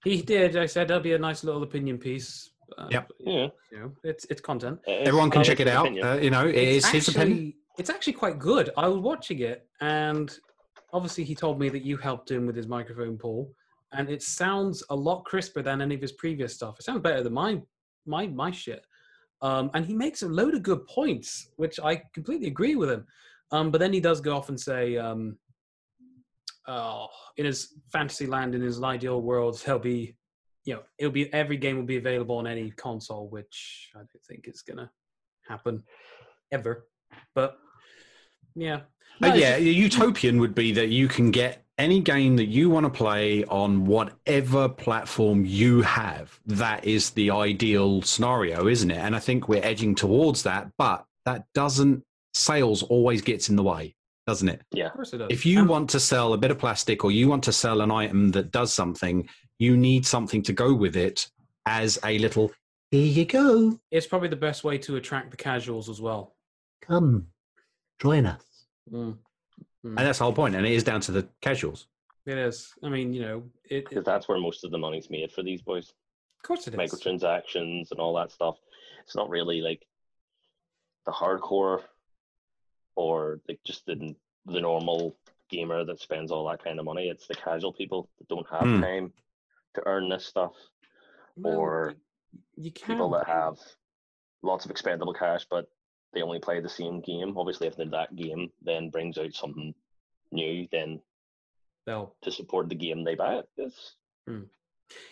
[0.03, 0.57] He did.
[0.57, 2.51] I said that'll be a nice little opinion piece.
[2.77, 3.11] Uh, Yep.
[3.19, 3.47] Yeah.
[3.71, 4.79] You know, it's it's content.
[4.85, 5.87] It is- Everyone can check it out.
[5.87, 7.53] Uh, you know, it is it's his actually, opinion.
[7.77, 8.69] It's actually quite good.
[8.75, 10.37] I was watching it, and
[10.91, 13.53] obviously he told me that you helped him with his microphone, Paul,
[13.93, 16.79] and it sounds a lot crisper than any of his previous stuff.
[16.79, 17.61] It sounds better than my
[18.05, 18.85] my my shit.
[19.41, 23.05] Um, and he makes a load of good points, which I completely agree with him.
[23.51, 25.37] Um, but then he does go off and say, um,
[26.67, 27.07] oh,
[27.37, 30.15] in his fantasy land, in his ideal world, he'll be,
[30.65, 34.25] you know, it'll be every game will be available on any console, which I don't
[34.27, 34.89] think is gonna
[35.47, 35.83] happen
[36.51, 36.87] ever.
[37.35, 37.57] But
[38.55, 38.81] yeah,
[39.21, 42.69] Uh, No, it's yeah, utopian would be that you can get any game that you
[42.69, 46.39] want to play on whatever platform you have.
[46.47, 48.97] That is the ideal scenario, isn't it?
[48.97, 52.03] And I think we're edging towards that, but that doesn't,
[52.33, 54.61] sales always gets in the way, doesn't it?
[54.71, 54.87] Yeah.
[54.87, 55.27] Of course it does.
[55.29, 57.81] If you And- want to sell a bit of plastic or you want to sell
[57.81, 59.27] an item that does something,
[59.59, 61.29] you need something to go with it
[61.65, 62.51] as a little,
[62.91, 66.33] here you go, it's probably the best way to attract the casuals as well.
[66.81, 67.27] come,
[67.99, 68.41] join us.
[68.91, 69.17] Mm.
[69.95, 70.55] And that's the whole point.
[70.55, 71.87] And it is down to the casuals.
[72.25, 72.73] It is.
[72.83, 75.43] I mean, you know, it, it Because that's where most of the money's made for
[75.43, 75.93] these boys.
[76.43, 76.79] of course it is.
[76.79, 78.57] Microtransactions and all that stuff.
[79.03, 79.85] It's not really like
[81.05, 81.81] the hardcore
[82.95, 84.15] or like just the
[84.45, 85.15] the normal
[85.49, 87.07] gamer that spends all that kind of money.
[87.09, 88.81] It's the casual people that don't have Hmm.
[88.81, 89.13] time
[89.75, 90.53] to earn this stuff.
[91.37, 91.93] Well, or
[92.55, 93.57] you, you can people that have
[94.41, 95.69] lots of expendable cash, but
[96.17, 97.37] they only play the same game.
[97.37, 99.73] Obviously, if that game then brings out something
[100.31, 100.99] new, then
[101.85, 103.49] They'll to support the game they buy it.
[103.55, 103.95] It's,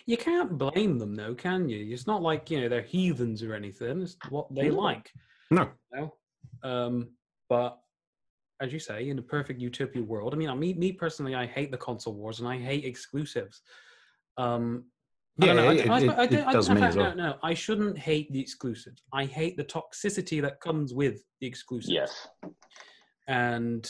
[0.05, 1.93] You can't blame them, though, can you?
[1.93, 4.01] It's not like you know they're heathens or anything.
[4.01, 4.75] It's what they No.
[4.75, 5.11] like.
[5.51, 5.69] No.
[5.93, 6.13] You know?
[6.63, 7.09] Um,
[7.47, 7.79] but
[8.59, 11.45] as you say, in a perfect utopia world, I mean, I me, me personally, I
[11.45, 13.61] hate the console wars and I hate exclusives.
[14.37, 14.85] Um,
[15.41, 15.67] I don't know.
[15.69, 17.15] I, it- I, I, it don't- does me as well.
[17.15, 19.01] No, no, I shouldn't hate the exclusives.
[19.13, 21.91] I hate the toxicity that comes with the exclusives.
[21.91, 22.27] yes,
[23.27, 23.89] And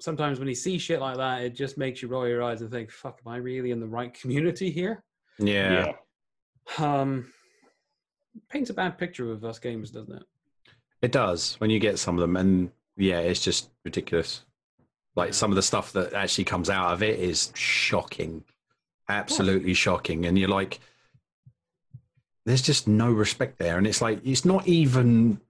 [0.00, 2.70] sometimes when you see shit like that, it just makes you roll your eyes and
[2.70, 5.04] think, "Fuck, am I really in the right community here?"
[5.38, 5.92] Yeah.
[6.78, 7.32] Um,
[8.48, 10.22] paints a bad picture of us gamers, doesn't it?
[11.02, 14.44] It does when you get some of them, and yeah, it's just ridiculous.
[15.16, 18.44] Like some of the stuff that actually comes out of it is shocking,
[19.12, 20.80] absolutely shocking, and you're like,
[22.44, 25.40] there's just no respect there, and it's like it's not even,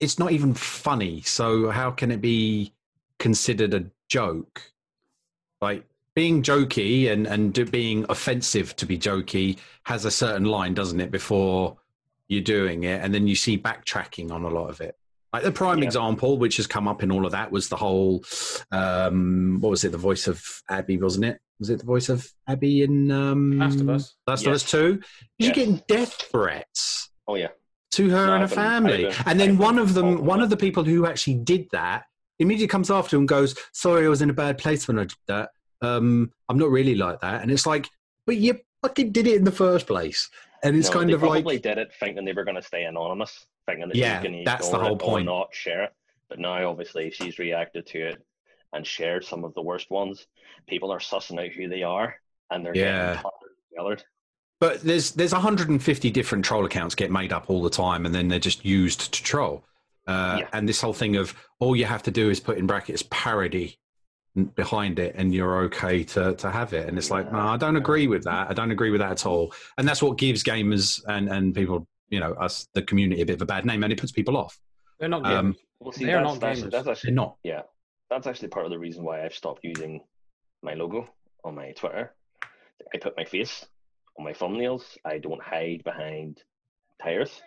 [0.00, 1.20] it's not even funny.
[1.22, 2.72] So how can it be
[3.18, 4.72] considered a joke?
[5.60, 5.84] Like
[6.14, 11.00] being jokey and and do, being offensive to be jokey has a certain line, doesn't
[11.00, 11.10] it?
[11.10, 11.76] Before
[12.28, 14.96] you're doing it, and then you see backtracking on a lot of it.
[15.32, 15.86] Like the prime Yeah.
[15.86, 18.24] example, which has come up in all of that, was the whole
[18.70, 19.92] um, what was it?
[19.92, 20.40] The voice of
[20.70, 21.40] Abby, wasn't it?
[21.60, 24.14] Was it the voice of Abby in um, Last of Us.
[24.26, 25.00] Last of Us Two?
[25.40, 25.54] She's Yes.
[25.56, 27.48] getting death threats Oh yeah.
[27.92, 29.06] to her No, and her family.
[29.06, 31.34] I've and then I've one of them, involved in one of the people who actually
[31.36, 32.04] did that,
[32.38, 35.16] immediately comes after and goes, "Sorry, I was in a bad place when I did
[35.28, 35.50] that.
[35.80, 37.86] Um, I'm not really like that." And it's like,
[38.26, 40.28] but you fucking did it in the first place.
[40.64, 42.62] And it's No, kind they of like, probably did it thinking they were going to
[42.62, 45.28] stay anonymous, thinking that Yeah, she can that's the whole point.
[45.28, 45.92] or not share it.
[46.28, 48.26] But now, obviously, she's reacted to it
[48.74, 50.26] and shared some of the worst ones.
[50.68, 52.16] People are sussing out who they are,
[52.50, 53.14] and they're Yeah.
[53.14, 53.30] getting
[53.76, 54.02] tailored.
[54.60, 58.28] but there's there's 150 different troll accounts get made up all the time, and then
[58.28, 59.64] they're just used to troll.
[60.06, 60.48] Uh, Yeah.
[60.52, 63.78] And this whole thing of all you have to do is put in brackets parody
[64.56, 66.88] behind it, and you're okay to to have it.
[66.88, 68.50] And it's like, no, I don't agree with that.
[68.50, 69.52] I don't agree with that at all.
[69.78, 73.34] And that's what gives gamers and and people, you know, us the community a bit
[73.36, 74.58] of a bad name, and it puts people off.
[74.98, 75.38] They're not gamers.
[75.38, 76.70] Um, Well, see, They're that's, not that's, gamers.
[76.70, 77.36] that's They're actually not.
[77.42, 77.62] yeah,
[78.10, 80.00] that's actually part of the reason why I've stopped using
[80.62, 81.08] my logo
[81.44, 82.14] on my Twitter.
[82.94, 83.64] I put my face
[84.18, 84.82] on my thumbnails.
[85.04, 86.42] I don't hide behind
[87.02, 87.40] tires.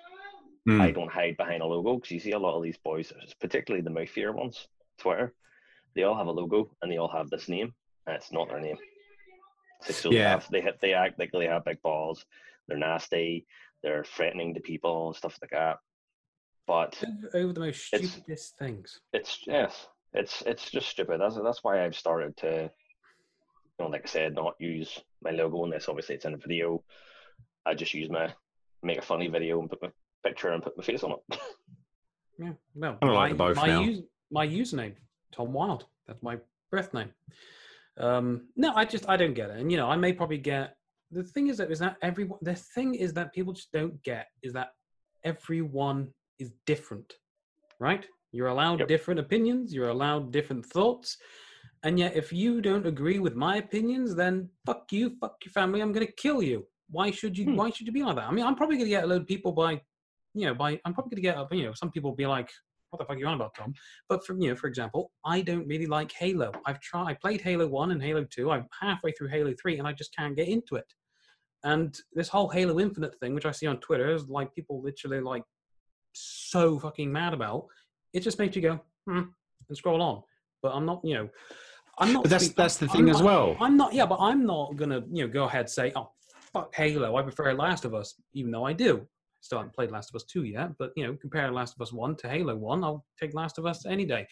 [0.68, 0.82] Mm.
[0.82, 3.84] I don't hide behind a logo because you see a lot of these boys, particularly
[3.84, 4.68] the mouthier ones,
[5.00, 5.34] Twitter,
[5.96, 7.74] they all have a logo and they all have this name,
[8.06, 8.78] and it's not their name.
[9.84, 10.30] So, so they, Yeah.
[10.32, 12.26] have, they have, they act like they have big balls.
[12.68, 13.46] They're nasty.
[13.84, 15.78] They're threatening to people and stuff like that.
[16.66, 19.00] But Over- Over the most It's- stupidest things.
[19.14, 21.22] it's yes, it's it's just stupid.
[21.22, 25.64] That's that's why I've started to, you know, like I said, not use my logo
[25.64, 26.84] unless obviously it's in a video.
[27.66, 28.34] I just use my
[28.84, 29.90] make a funny video and put my
[30.24, 31.40] picture and put my face on it.
[32.40, 32.52] Yeah.
[32.76, 33.82] Well, I like my, the both my, now.
[33.82, 34.02] Use,
[34.32, 34.94] my username,
[35.34, 35.86] Thom Wilde.
[36.06, 36.38] That's my
[36.72, 37.10] birth name.
[38.00, 39.58] Um, no, I just I don't get it.
[39.58, 40.76] And you know, I may probably get
[41.12, 44.28] the thing is that is that everyone the thing is that people just don't get
[44.44, 44.70] is that
[45.24, 47.12] everyone is different.
[47.80, 48.06] Right?
[48.32, 48.88] You're allowed Yep.
[48.88, 51.18] different opinions, you're allowed different thoughts.
[51.84, 55.82] And yet if you don't agree with my opinions, then fuck you, fuck your family,
[55.82, 56.68] I'm gonna kill you.
[56.90, 57.56] Why should you Hmm.
[57.56, 58.28] why should you be like that?
[58.28, 59.82] I mean, I'm probably gonna get a load of people by
[60.34, 61.52] you know, by I'm probably gonna get up.
[61.54, 62.50] you know, some people be like,
[62.90, 63.74] what the fuck are you on about, Thom?
[64.08, 66.52] But for you know, for example, I don't really like Halo.
[66.66, 68.52] I've tried I played Halo One and Halo Two.
[68.52, 70.94] I'm halfway through Halo Three, and I just can't get into it.
[71.64, 75.22] And this whole Halo Infinite thing, which I see on Twitter, is like people literally
[75.22, 75.44] like
[76.14, 77.66] so fucking mad about.
[78.14, 79.22] It just makes you go hmm,
[79.70, 80.24] and scroll on.
[80.62, 81.30] But I'm not, you know,
[82.00, 82.24] I'm not.
[82.24, 83.58] But that's- that's the I'm thing as not- well.
[83.60, 83.94] I'm not.
[83.94, 86.10] Yeah, but I'm not gonna, you know, go ahead and say, oh
[86.54, 87.16] fuck Halo.
[87.16, 89.08] I prefer Last of Us, even though I do.
[89.42, 91.94] Still haven't played Last of Us 2 yet, but you know, compare Last of Us
[91.94, 94.28] 1 to Halo 1, I'll take Last of Us any day.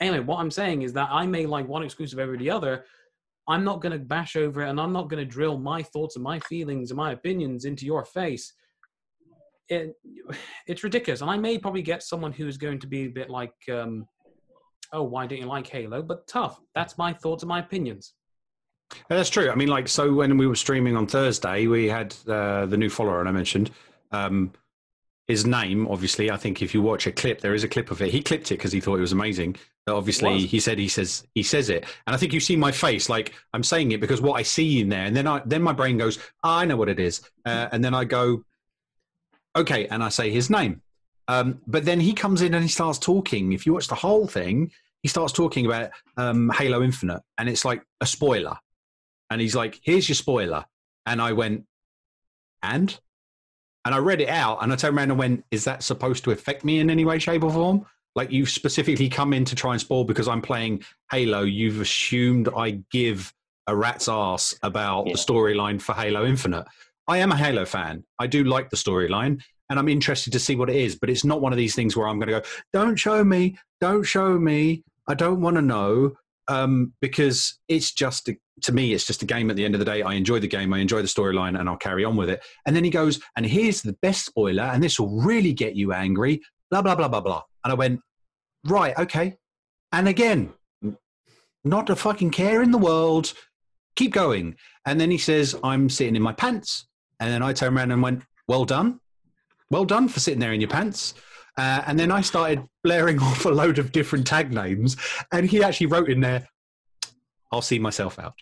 [0.00, 2.84] Anyway, what I'm saying is that I may like one exclusive over the other.
[3.48, 6.16] I'm not going to bash over it and I'm not going to drill my thoughts
[6.16, 8.52] and my feelings and my opinions into your face.
[9.72, 9.96] It,
[10.66, 11.22] it's ridiculous.
[11.22, 14.06] And I may probably get someone who's going to be a bit like, um,
[14.92, 16.02] oh, why don't you like Halo?
[16.02, 16.60] But tough.
[16.74, 18.14] That's my thoughts and my opinions.
[18.92, 19.50] Yeah, That's true.
[19.50, 22.90] I mean, like, so when we were streaming on Thursday, we had uh, the new
[22.90, 23.70] follower, and I mentioned
[24.10, 24.52] um,
[25.26, 25.88] his name.
[25.88, 28.10] Obviously, I think if you watch a clip, there is a clip of it.
[28.10, 29.56] He clipped it because he thought it was amazing.
[29.86, 32.70] But obviously, he said he says he says it, and I think you see my
[32.70, 35.60] face, like I'm saying it because what I see in there, and then I then
[35.60, 38.44] my brain goes, "Ah, I know what it is, uh, and then I go,
[39.56, 40.82] okay, and I say his name.
[41.28, 43.52] Um, but then he comes in and he starts talking.
[43.52, 44.72] If you watch the whole thing,
[45.02, 48.56] he starts talking about um, Halo Infinite, and it's like a spoiler
[49.30, 50.66] and he's like, "Here's your spoiler,"
[51.06, 51.64] and I went,
[52.62, 52.98] "And,"
[53.84, 56.32] and I read it out, and I turned around and went, "Is that supposed to
[56.32, 59.72] affect me in any way, shape, or form?" Like you've specifically come in to try
[59.72, 61.42] and spoil because I'm playing Halo.
[61.44, 63.32] You've assumed I give
[63.66, 65.14] a rat's ass about Yeah.
[65.14, 66.66] the storyline for Halo Infinite.
[67.08, 68.04] I am a Halo fan.
[68.18, 70.96] I do like the storyline, and I'm interested to see what it is.
[70.96, 73.58] But it's not one of these things where I'm going to go, "Don't show me,
[73.80, 74.84] don't show me.
[75.08, 76.16] I don't want to know."
[76.48, 79.78] um, because it's just a, to me it's just a game at the end of
[79.78, 82.28] the day i enjoy the game i enjoy the storyline and i'll carry on with
[82.28, 85.74] it and then he goes and here's the best spoiler and this will really get
[85.74, 86.40] you angry
[86.70, 88.00] blah blah blah blah blah and i went
[88.64, 89.36] right okay
[89.92, 90.52] and again
[91.64, 93.32] not a fucking care in the world
[93.96, 94.54] keep going
[94.86, 96.86] and then he says i'm sitting in my pants
[97.22, 99.00] and then i turned around and went well done
[99.70, 101.14] well done for sitting there in your pants
[101.58, 104.96] Uh, and then I started blaring off a load of different tag names,
[105.32, 106.48] and he actually wrote in there,
[107.50, 108.34] "I'll see myself out,"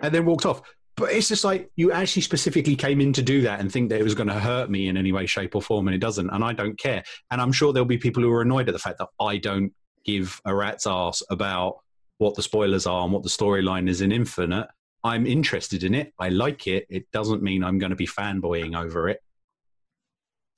[0.00, 0.60] and then walked off.
[0.94, 3.98] But it's just like you actually specifically came in to do that and think that
[3.98, 6.28] it was going to hurt me in any way, shape, or form, and it doesn't.
[6.28, 7.02] And I don't care.
[7.30, 9.72] And I'm sure there'll be people who are annoyed at the fact that I don't
[10.04, 11.78] give a rat's ass about
[12.18, 14.68] what the spoilers are and what the storyline is in Infinite.
[15.04, 16.12] I'm interested in it.
[16.18, 16.86] I like it.
[16.88, 19.20] It doesn't mean I'm going to be fanboying over it.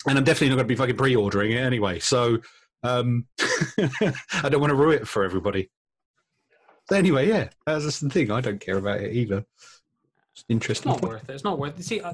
[0.06, 1.98] And I'm definitely not going to be fucking pre-ordering it anyway.
[1.98, 2.38] So
[2.82, 3.26] um,
[3.78, 5.70] I don't want to ruin it for everybody.
[6.90, 8.30] So anyway, yeah, that's just the thing.
[8.30, 9.38] I don't care about it either.
[9.56, 9.82] It's
[10.34, 10.92] It's interesting.
[10.92, 11.32] not worth it.
[11.32, 11.84] It's not worth it.
[11.84, 12.12] See, I,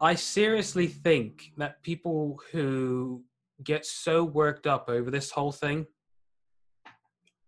[0.00, 3.22] I seriously think that people who
[3.62, 5.86] get so worked up over this whole thing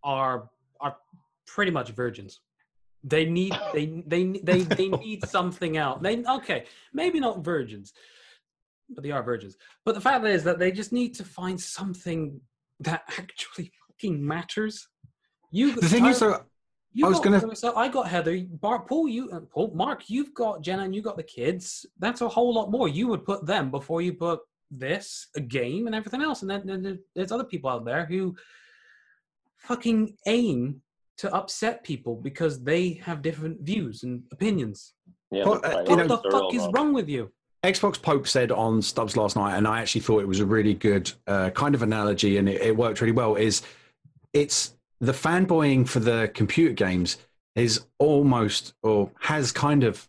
[0.03, 0.49] are
[0.81, 0.97] are
[1.47, 2.41] pretty much virgins.
[3.05, 6.01] They need they they they they need something else.
[6.03, 7.93] They okay, maybe not virgins,
[8.91, 9.57] but they are virgins.
[9.85, 12.41] But the fact is that they just need to find something
[12.81, 14.89] that actually fucking matters.
[15.51, 16.45] You The thing is, I- though,
[16.93, 20.11] you I was gonna- So I got Heather, Bart, Paul, you, uh, Paul, Mark.
[20.11, 21.87] You've got Jenna, and you got the kids.
[21.99, 22.89] That's a whole lot more.
[22.89, 24.41] You would put them before you put
[24.71, 26.43] this, a game, and everything else.
[26.43, 28.37] And then, then there's other people out there who
[29.57, 30.83] fucking aim
[31.19, 34.95] to upset people because they have different views and opinions.
[35.31, 36.73] Yeah, Well, but uh, I- you What know- the fuck is wrong.
[36.73, 37.31] wrong with you?
[37.65, 40.75] Xbox Pope said on Stubbs last night, and I actually thought it was a really
[40.75, 43.35] good uh, kind of analogy, and it, it worked really well.
[43.35, 43.63] Is
[44.33, 47.17] it's the fanboying for the computer games
[47.57, 50.09] is almost or has kind of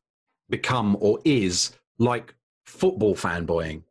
[0.49, 2.35] become or is like
[2.67, 3.81] football fanboying.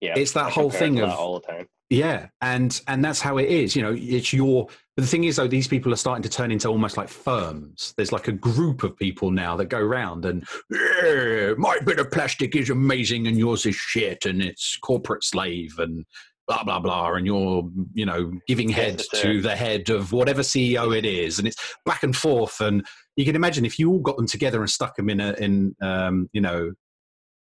[0.00, 1.68] Yeah, it's that I whole thing to that of- all the time.
[1.92, 3.76] Yeah, and and that's how it is.
[3.76, 4.66] You know, it's your.
[4.96, 7.92] But the thing is, though, these people are starting to turn into almost like firms.
[7.98, 12.10] There's like a group of people now that go around and "Yeah, my bit of
[12.10, 16.06] plastic is amazing and yours is shit, and it's corporate slave and
[16.48, 20.40] blah blah blah, and you're you know giving head uh, to the head of whatever
[20.40, 22.58] CEO it is, and it's back and forth.
[22.62, 22.86] And
[23.16, 25.76] you can imagine if you all got them together and stuck them in a in
[25.82, 26.72] um, you know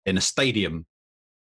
[0.08, 0.88] in a stadium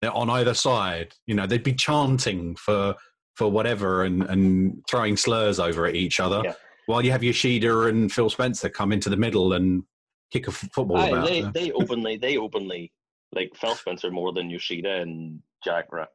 [0.04, 1.14] on either side.
[1.26, 2.96] You know, they'd be chanting for
[3.36, 6.54] for whatever and and throwing slurs over at each other, Yeah.
[6.88, 9.84] while you have Yoshida and Phil Spencer come into the middle and
[10.32, 11.28] kick a f- football Aye, about.
[11.28, 12.92] they they openly they openly
[13.34, 16.06] like Phil Spencer more than Yoshida and Jack Ra-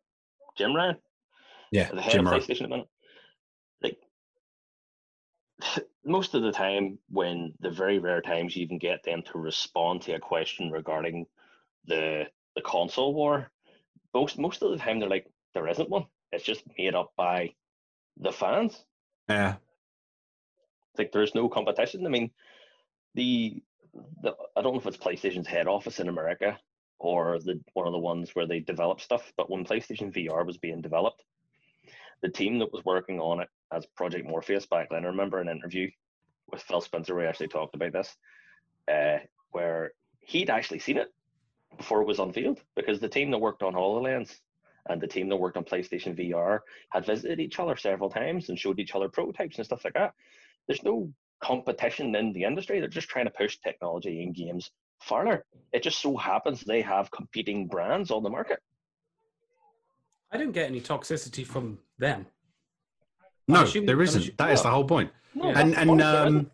[0.59, 0.97] Jim Ryan,
[1.71, 2.33] yeah, the head Jim of.
[2.35, 2.89] PlayStation at the minute.
[3.83, 3.99] Like
[6.05, 10.03] most of the time, when the very rare times you even get them to respond
[10.03, 11.27] to a question regarding
[11.87, 12.25] the
[12.57, 13.51] the console war,
[14.15, 16.07] most most of the time they're like there isn't one.
[16.31, 17.53] It's just made up by
[18.19, 18.85] the fans.
[19.29, 19.55] Yeah,
[20.91, 22.07] It's like there's no competition.
[22.07, 22.31] I mean,
[23.15, 23.63] the,
[24.23, 26.59] the I don't know if it's PlayStation's head office in America
[26.99, 30.59] or the one of the ones where they develop stuff, but when PlayStation VR was
[30.59, 31.23] being developed,
[32.23, 35.49] the team that was working on it as Project Morpheus back then, I remember an
[35.49, 35.91] interview
[36.51, 38.17] with Phil Spencer where he actually talked about this,
[38.91, 39.19] uh,
[39.51, 41.09] where he'd actually seen it
[41.77, 44.37] before it was unveiled because the team that worked on HoloLens
[44.89, 46.61] and the team that worked on PlayStation VR
[46.91, 50.13] had visited each other several times and showed each other prototypes and stuff like that.
[50.67, 51.11] There's no
[51.43, 52.81] competition in the industry.
[52.81, 54.71] They're just trying to push technology in games
[55.01, 55.45] further.
[55.73, 58.59] It just so happens they have competing brands on the market.
[60.31, 62.27] I don't get any toxicity from them.
[63.49, 64.23] no, assuming- there I'm isn't.
[64.23, 65.11] assu- That is the whole point.
[65.35, 66.51] No, and and fine, um,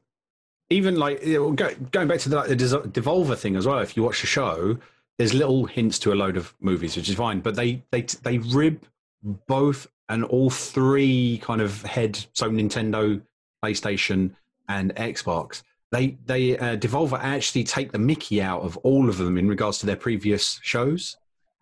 [0.71, 3.79] even like you know, go, going back to the, like, the Devolver thing as well.
[3.81, 4.79] If you watch the show,
[5.19, 7.41] there's little hints to a load of movies, which is fine.
[7.41, 8.85] But they they they rib
[9.23, 13.21] both and all three kind of head so Nintendo,
[13.63, 14.31] PlayStation,
[14.69, 15.63] and Xbox.
[15.91, 19.79] They they uh, Devolver actually take the Mickey out of all of them in regards
[19.79, 21.17] to their previous shows,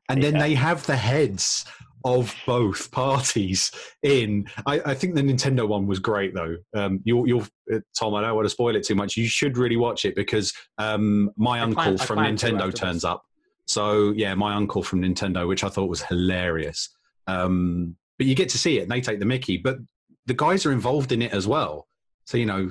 [0.09, 1.64] and then they have the heads
[2.04, 3.70] of both parties
[4.02, 4.46] in.
[4.66, 6.57] I, I think the Nintendo one was great though.
[6.74, 8.14] Um, you'll, you'll, uh, Thom.
[8.14, 9.16] I don't want to spoil it too much.
[9.16, 13.26] You should really watch it because um, my I uncle plan- from Nintendo turns up.
[13.66, 16.88] So yeah, my uncle from Nintendo, which I thought was hilarious.
[17.26, 19.56] Um, but you get to see it, and they take the Mickey.
[19.56, 19.78] But
[20.26, 21.86] the guys are involved in it as well.
[22.24, 22.70] So you know,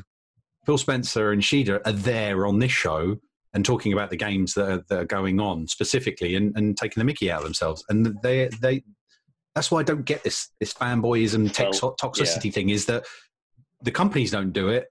[0.65, 3.17] Phil Spencer and Sheeda are there on this show
[3.53, 6.99] and talking about the games that are, that are going on specifically, and, and taking
[6.99, 7.83] the Mickey out of themselves.
[7.89, 8.83] And they they
[9.53, 12.69] that's why I don't get this this fanboyism tex- Well, toxicity thing.
[12.69, 13.05] Is that
[13.81, 14.87] the companies don't do it,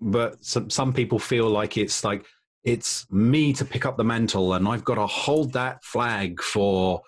[0.00, 2.26] but some some people feel like it's like
[2.64, 7.02] it's me to pick up the mantle and I've got to hold that flag for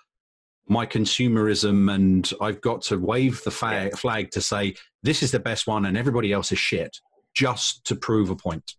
[0.69, 3.95] my consumerism and I've got to wave the fa- Yeah.
[3.95, 6.97] flag to say this is the best one and everybody else is shit
[7.33, 8.73] just to prove a point.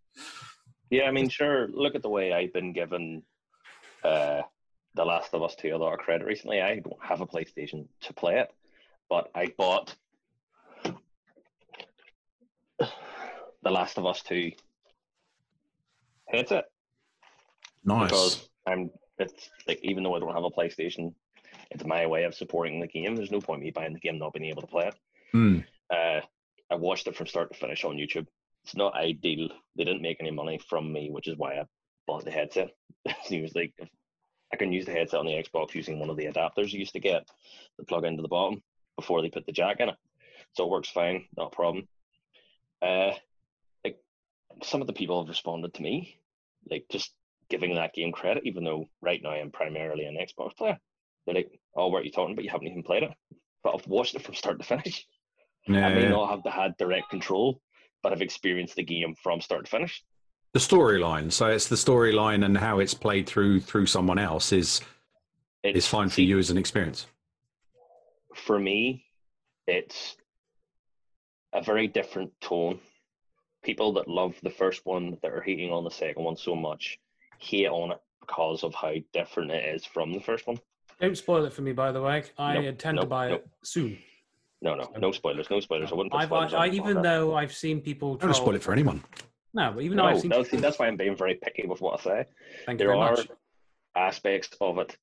[0.91, 1.68] Yeah, I mean, sure.
[1.68, 3.22] Look at the way I've been given
[4.05, 4.43] uh,
[4.95, 6.61] The Last of Us 2 a lot of credit recently.
[6.61, 8.51] I don't have a PlayStation to play it,
[9.11, 9.95] but I bought
[12.79, 14.53] The Last of Us 2
[16.31, 16.64] headset
[17.85, 18.11] Nice.
[18.11, 21.12] because I'm it's like even though I don't have a PlayStation,
[21.70, 23.16] it's my way of supporting the game.
[23.16, 24.95] There's no point me buying the game not being able to play it.
[25.33, 25.59] Hmm.
[25.91, 26.20] Uh,
[26.70, 28.26] I watched it from start to finish on YouTube.
[28.64, 29.49] It's not ideal.
[29.76, 31.64] They didn't make any money from me, which is why I
[32.07, 32.70] bought the headset.
[33.07, 33.72] it was like
[34.53, 36.93] I can use the headset on the Xbox using one of the adapters you used
[36.95, 37.26] to get
[37.79, 38.62] the plug into the bottom
[38.97, 39.97] before they put the jack in it.
[40.55, 41.89] So it works fine, not a problem.
[42.81, 43.12] Uh,
[44.63, 46.19] some of the people have responded to me,
[46.71, 47.13] like just
[47.49, 50.79] giving that game credit, even though right now I'm primarily an Xbox player.
[51.27, 52.45] They're like, "Oh, what are you talking about?
[52.45, 53.11] You haven't even played it."
[53.63, 55.07] But I've watched it from start to finish.
[55.69, 56.11] I may Yeah.
[56.11, 57.61] not have had direct control,
[58.03, 60.03] but I've experienced the game from start to finish.
[60.55, 61.31] The storyline.
[61.31, 64.81] So it's the storyline and how it's played through through someone else is
[65.63, 67.07] It's is fine for you as an experience.
[68.35, 69.05] For me,
[69.67, 70.17] it's
[71.53, 72.81] a very different tone.
[73.65, 76.99] People that love the first one that are hating on the second one so much
[77.39, 80.59] hate on it because of how different it is from the first one.
[81.01, 82.25] Don't spoil it for me, by the way.
[82.39, 83.43] I Nope, intend to buy nope.
[83.45, 83.99] it soon.
[84.61, 85.93] No, no, no spoilers, no spoilers.
[85.93, 87.03] I wouldn't put I've, I, on even podcast.
[87.05, 89.03] though I've seen people Don't spoil it for anyone.
[89.55, 91.67] No, but even though I've seen no, people, see, that's why I'm being very picky
[91.67, 92.25] with what I say.
[92.67, 93.29] thank you there very are much.
[93.95, 94.97] aspects of it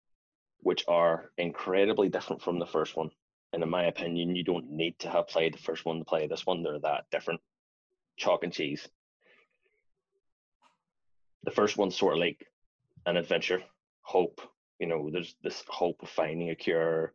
[0.60, 3.10] which are incredibly different from the first one.
[3.54, 6.28] And in my opinion, you don't need to have played the first one to play
[6.28, 6.62] this one.
[6.64, 7.40] They're that different.
[8.18, 8.88] Chalk and cheese.
[11.44, 12.48] The first one's sort of like
[13.06, 13.62] an adventure,
[14.02, 14.42] hope.
[14.80, 17.14] You know, there's this hope of finding a cure.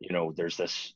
[0.00, 0.94] You know, there's this,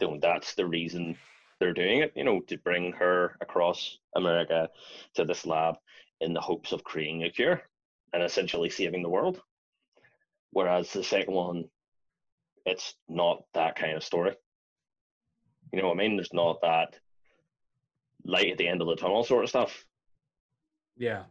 [0.00, 1.16] you know, that's the reason
[1.58, 4.68] they're doing it, you know, to bring her across America
[5.14, 5.76] to this lab
[6.20, 7.62] in the hopes of creating a cure
[8.12, 9.40] and essentially saving the world.
[10.50, 11.64] Whereas the second one,
[12.66, 14.34] it's not that kind of story.
[15.72, 16.16] You know what I mean?
[16.16, 16.98] There's not that
[18.24, 19.84] light at the end of the tunnel sort of stuff.
[20.96, 21.24] Yeah.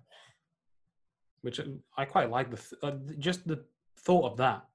[1.42, 1.64] Which uh,
[1.98, 2.52] I quite like.
[2.52, 3.64] The th- uh, just the
[4.00, 4.66] thought of that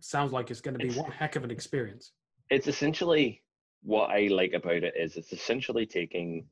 [0.00, 2.12] sounds like it's going to be It's- one heck of an experience.
[2.50, 3.42] It's essentially
[3.82, 6.46] what I like about it is it's essentially taking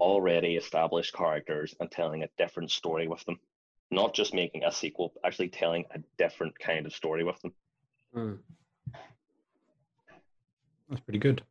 [0.00, 3.38] already established characters and telling a different story with them.
[3.90, 7.52] Not just making a sequel, but actually telling a different kind of story with them.
[8.14, 8.38] Mm.
[10.88, 11.42] That's pretty good.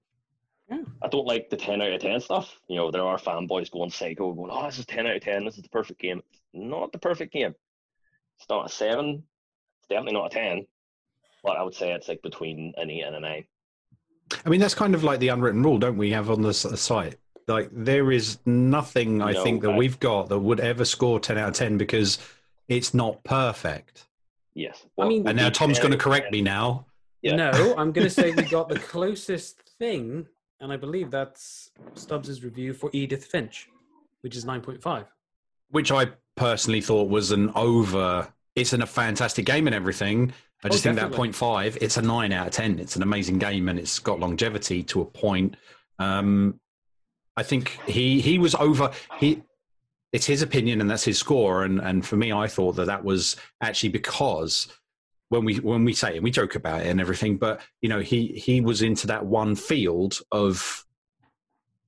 [0.71, 2.57] I don't like the 10 out of 10 stuff.
[2.67, 5.45] You know, there are fanboys going psycho, going, oh, this is 10 out of 10.
[5.45, 6.21] This is the perfect game.
[6.31, 7.53] It's not the perfect game.
[8.37, 9.21] It's not a 7.
[9.79, 10.65] It's definitely not a 10.
[11.43, 13.45] But I would say it's like between an 8 and a 9.
[14.45, 17.17] I mean, that's kind of like the unwritten rule, don't we have on the site?
[17.47, 21.19] Like, there is nothing I No, think that I- we've got that would ever score
[21.19, 22.17] 10 out of 10 because
[22.69, 24.05] it's not perfect.
[24.53, 24.85] Yes.
[24.97, 26.31] I mean- And now Thom's going to correct 10?
[26.31, 26.85] me now.
[27.21, 27.35] Yeah.
[27.35, 30.27] No, I'm going to say we got the closest thing,
[30.63, 33.69] and I believe that's Stubbs's review for Edith Finch,
[34.21, 35.05] which is 9.5.
[35.69, 38.31] which I personally thought was an over.
[38.55, 40.31] It's a fantastic game and everything.
[40.63, 41.17] I just Oh, think that definitely.
[41.17, 42.79] point five, it's a nine out of ten.
[42.79, 45.55] It's an amazing game and it's got longevity to a point.
[45.99, 46.59] Um,
[47.35, 48.91] I think he he was over.
[49.19, 49.41] He
[50.13, 51.63] it's his opinion and that's his score.
[51.63, 54.67] And and for me, I thought that that was actually because
[55.33, 57.89] when we when we say it, and we joke about it and everything, but you
[57.89, 60.85] know, he he was into that one field of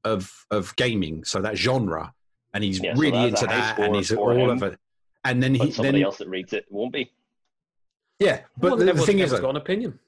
[0.03, 2.11] of of gaming, so that genre,
[2.53, 4.49] and he's Yeah, really that's a into that, and he's all him.
[4.49, 4.79] of it.
[5.23, 7.11] And then But he somebody then else that reads it won't be.
[8.19, 9.99] yeah, but Well, the, the thing is, everyone's though, got an opinion.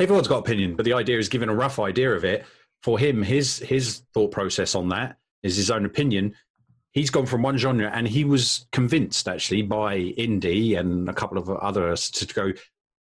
[0.00, 2.44] everyone's got opinion, but the idea is giving a rough idea of it.
[2.82, 6.34] For him, his his thought process on that is his own opinion.
[6.92, 11.38] He's gone from one genre, and he was convinced actually by indie and a couple
[11.38, 12.52] of others to go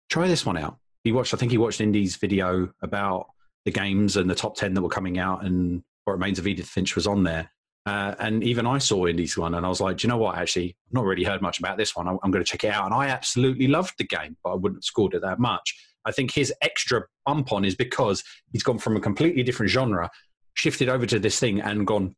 [0.10, 0.78] try this one out.
[1.04, 3.28] He watched, I think he watched indie's video about
[3.66, 6.68] the games and the top ten that were coming out, and what remains of Edith
[6.68, 7.52] Finch was on there.
[7.86, 10.38] Uh, and even I saw indie's one, and I was like, do you know what?
[10.38, 12.08] Actually, I've not really heard much about this one.
[12.08, 12.86] I'm, I'm going to check it out.
[12.86, 15.76] And I absolutely loved the game, but I wouldn't have scored it that much.
[16.06, 20.12] I think his extra bump on is because he's gone from a completely different genre,
[20.54, 22.16] shifted over to this thing, and gone,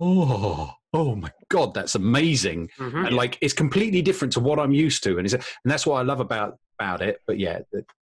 [0.00, 2.70] oh, oh my god, that's amazing!
[2.78, 3.06] Mhm.
[3.08, 5.96] And like, it's completely different to what I'm used to, and it's, and that's what
[5.96, 7.20] I love about about it.
[7.26, 7.60] But yeah,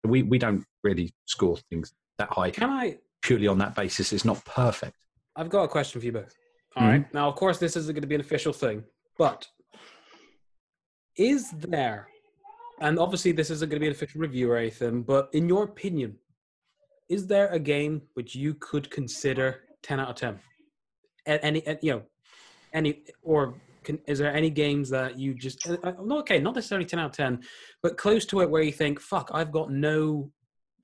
[0.04, 2.98] we we don't really score things that high Can I?
[3.22, 4.12] purely on that basis.
[4.12, 4.96] It's not perfect.
[5.36, 6.34] I've got a question for you both.
[6.76, 7.14] All right.
[7.14, 8.84] Now, of course, this isn't going to be an official thing,
[9.18, 9.46] but
[11.16, 12.08] is there,
[12.80, 15.64] and obviously, this isn't going to be an official review or anything, but in your
[15.64, 16.16] opinion,
[17.08, 20.40] is there a game which you could consider 10 out of 10?
[21.26, 22.02] A- Any, and, you know,
[22.72, 23.54] any, or
[23.84, 27.10] can, is there any games that you just uh, uh, okay, not necessarily ten out
[27.10, 27.42] of ten,
[27.82, 30.30] but close to it where you think, "Fuck, I've got no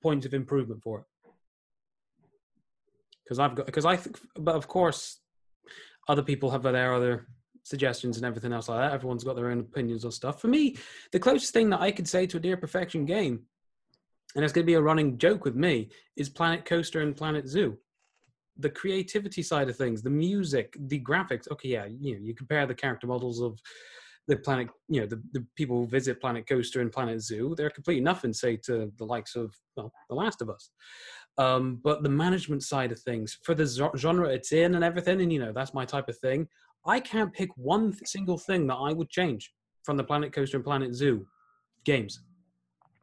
[0.01, 1.05] point of improvement for it."
[3.23, 5.19] Because I've got because I think, but of course,
[6.07, 7.27] other people have their other
[7.63, 8.93] suggestions and everything else like that.
[8.93, 10.41] Everyone's got their own opinions on stuff.
[10.41, 10.75] For me,
[11.11, 13.43] the closest thing that I could say to a near perfection game,
[14.35, 17.47] and it's going to be a running joke with me, is Planet Coaster and Planet
[17.47, 17.77] Zoo
[18.59, 21.49] the creativity side of things, the music, the graphics.
[21.51, 23.59] Okay, yeah, you know, you compare the character models of
[24.27, 27.69] the planet, you know, the, the people who visit Planet Coaster and Planet Zoo, they're
[27.69, 30.69] completely nothing, say, to the likes of well, The Last of Us.
[31.37, 33.65] Um, but the management side of things, for the
[33.97, 36.47] genre it's in and everything, and you know, that's my type of thing.
[36.85, 39.51] I can't pick one single thing that I would change
[39.83, 41.25] from the Planet Coaster and Planet Zoo
[41.85, 42.19] games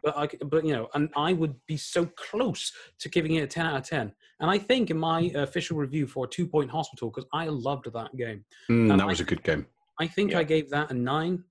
[0.07, 3.47] but I, but you know, and I would be so close to giving it a
[3.49, 4.13] ten out of ten.
[4.39, 8.17] And I think in my official review for Two Point Hospital, because I loved that
[8.17, 8.45] game.
[8.71, 9.67] Mm, that was I, a good game.
[9.99, 10.39] I think yeah.
[10.39, 11.43] I gave that a nine.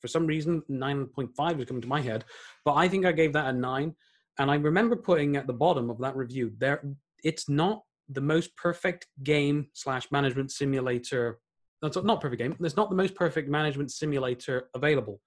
[0.00, 2.24] For some reason, nine point five was coming to my head,
[2.64, 3.94] but I think I gave that a nine.
[4.40, 6.82] And I remember putting at the bottom of that review there,
[7.22, 11.38] it's not the most perfect game slash management simulator.
[11.80, 12.56] That's not perfect game.
[12.60, 15.20] It's not the most perfect management simulator available,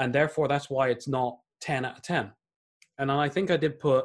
[0.00, 2.30] and therefore that's why it's not 10 out of 10.
[2.98, 4.04] And I think I did put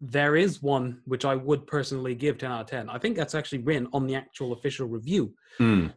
[0.00, 2.88] there is one which I would personally give 10 out of 10.
[2.88, 5.34] I think that's actually written on the actual official review.
[5.58, 5.92] Mm.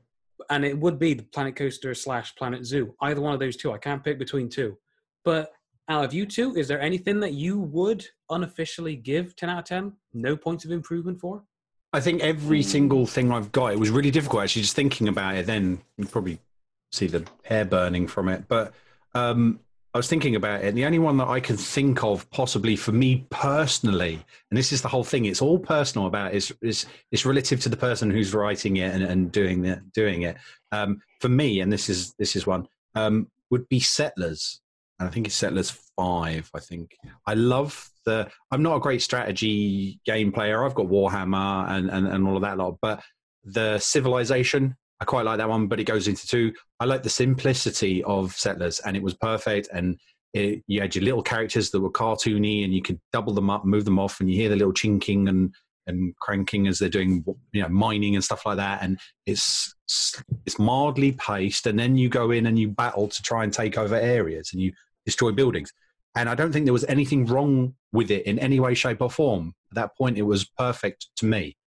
[0.50, 2.94] And it would be the Planet Coaster slash Planet Zoo.
[3.02, 3.72] Either one of those two.
[3.72, 4.78] I can't pick between two.
[5.24, 5.54] But
[5.88, 9.66] out of you two, is there anything that you would unofficially give 10 out of
[9.66, 9.94] 10?
[10.14, 11.44] No points of improvement for?
[11.94, 12.68] I think every hmm.
[12.68, 15.46] single thing I've got, it was really difficult actually just thinking about it.
[15.46, 16.40] Then you probably
[16.92, 18.46] see the hair burning from it.
[18.48, 18.74] But
[19.14, 19.60] um,
[19.94, 22.76] I was thinking about it, and the only one that I can think of, possibly
[22.76, 24.20] for me personally,
[24.50, 25.26] and this is the whole thing.
[25.26, 29.04] It's all personal about is is it's relative to the person who's writing it and,
[29.04, 29.80] and doing it.
[29.94, 30.38] Doing it
[30.72, 34.62] um, for me, and this is this is one um, would be Settlers.
[35.00, 36.50] And I think it's Settlers Five.
[36.56, 36.96] I think
[37.28, 38.30] I love the.
[38.52, 40.64] I'm not a great strategy game player.
[40.66, 43.04] I've got Warhammer and and, and all of that lot, but
[43.44, 46.54] the Civilization I quite like that one, but it goes into two.
[46.80, 49.70] I like the simplicity of Settlers, and it was perfect.
[49.74, 50.00] And
[50.34, 53.66] it, you had your little characters that were cartoony, and you could double them up,
[53.66, 55.54] move them off, and you hear the little chinking and
[55.86, 58.82] and cranking as they're doing you know mining and stuff like that.
[58.82, 59.76] And it's
[60.46, 63.78] it's mildly paced, and then you go in and you battle to try and take
[63.78, 64.72] over areas, and you
[65.06, 65.72] destroy buildings.
[66.16, 69.10] And I don't think there was anything wrong with it in any way, shape, or
[69.10, 69.54] form.
[69.72, 71.58] At that point, it was perfect to me.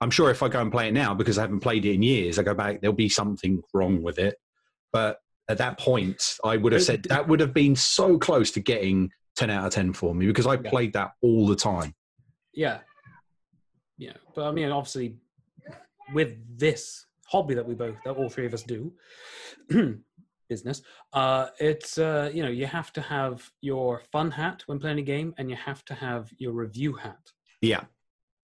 [0.00, 2.02] I'm sure if I go and play it now, because I haven't played it in
[2.02, 4.36] years, I go back, there'll be something wrong with it.
[4.92, 5.18] But
[5.48, 9.10] at that point, I would have said that would have been so close to getting
[9.36, 10.70] 10 out of 10 for me because I yeah.
[10.70, 11.94] played that all the time.
[12.52, 12.78] Yeah.
[13.98, 14.12] Yeah.
[14.34, 15.16] But I mean, obviously,
[16.12, 18.92] with this hobby that we both, that all three of us do,
[20.48, 20.82] business,
[21.12, 25.02] uh, it's, uh, you know, you have to have your fun hat when playing a
[25.02, 27.32] game and you have to have your review hat.
[27.60, 27.84] Yeah.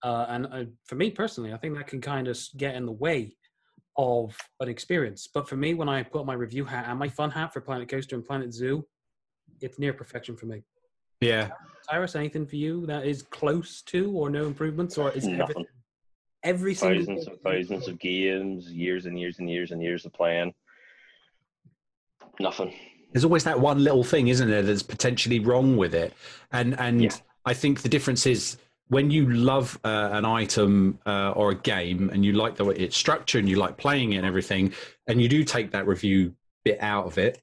[0.02, 2.92] Uh, and uh, for me personally, I think that can kind of get in the
[2.92, 3.36] way
[3.96, 5.28] of an experience.
[5.32, 7.88] But for me, when I put my review hat and my fun hat for Planet
[7.88, 8.86] Coaster and Planet Zoo,
[9.60, 10.62] it's near perfection for me.
[11.20, 11.50] Yeah.
[11.90, 15.66] Tirus, anything for you that is close to or no improvements, or is Nothing.
[16.44, 20.54] every thousands and thousands of games, years and years and years and years of playing?
[22.38, 22.74] Nothing.
[23.12, 26.14] There's always that one little thing, isn't there, that's potentially wrong with it,
[26.52, 27.10] and and yeah.
[27.44, 28.56] I think the difference is
[28.90, 32.74] when you love uh, an item uh, or a game and you like the way
[32.74, 34.72] it's structured and you like playing it and everything,
[35.06, 36.34] and you do take that review
[36.64, 37.40] bit out of it,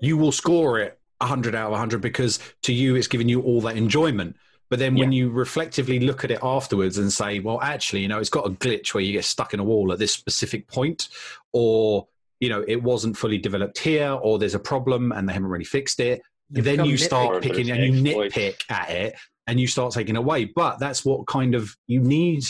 [0.00, 3.60] you will score it 100 out of 100 because to you it's giving you all
[3.60, 4.34] that enjoyment.
[4.68, 5.18] But then when yeah.
[5.18, 8.50] you reflectively look at it afterwards and say, well, actually, you know, it's got a
[8.50, 11.08] glitch where you get stuck in a wall at this specific point,
[11.52, 12.08] or,
[12.40, 15.64] you know, it wasn't fully developed here, or there's a problem and they haven't really
[15.64, 19.14] fixed it, then you start picking and you nitpick at it
[19.46, 20.44] and you start taking away.
[20.44, 22.44] But that's what kind of you need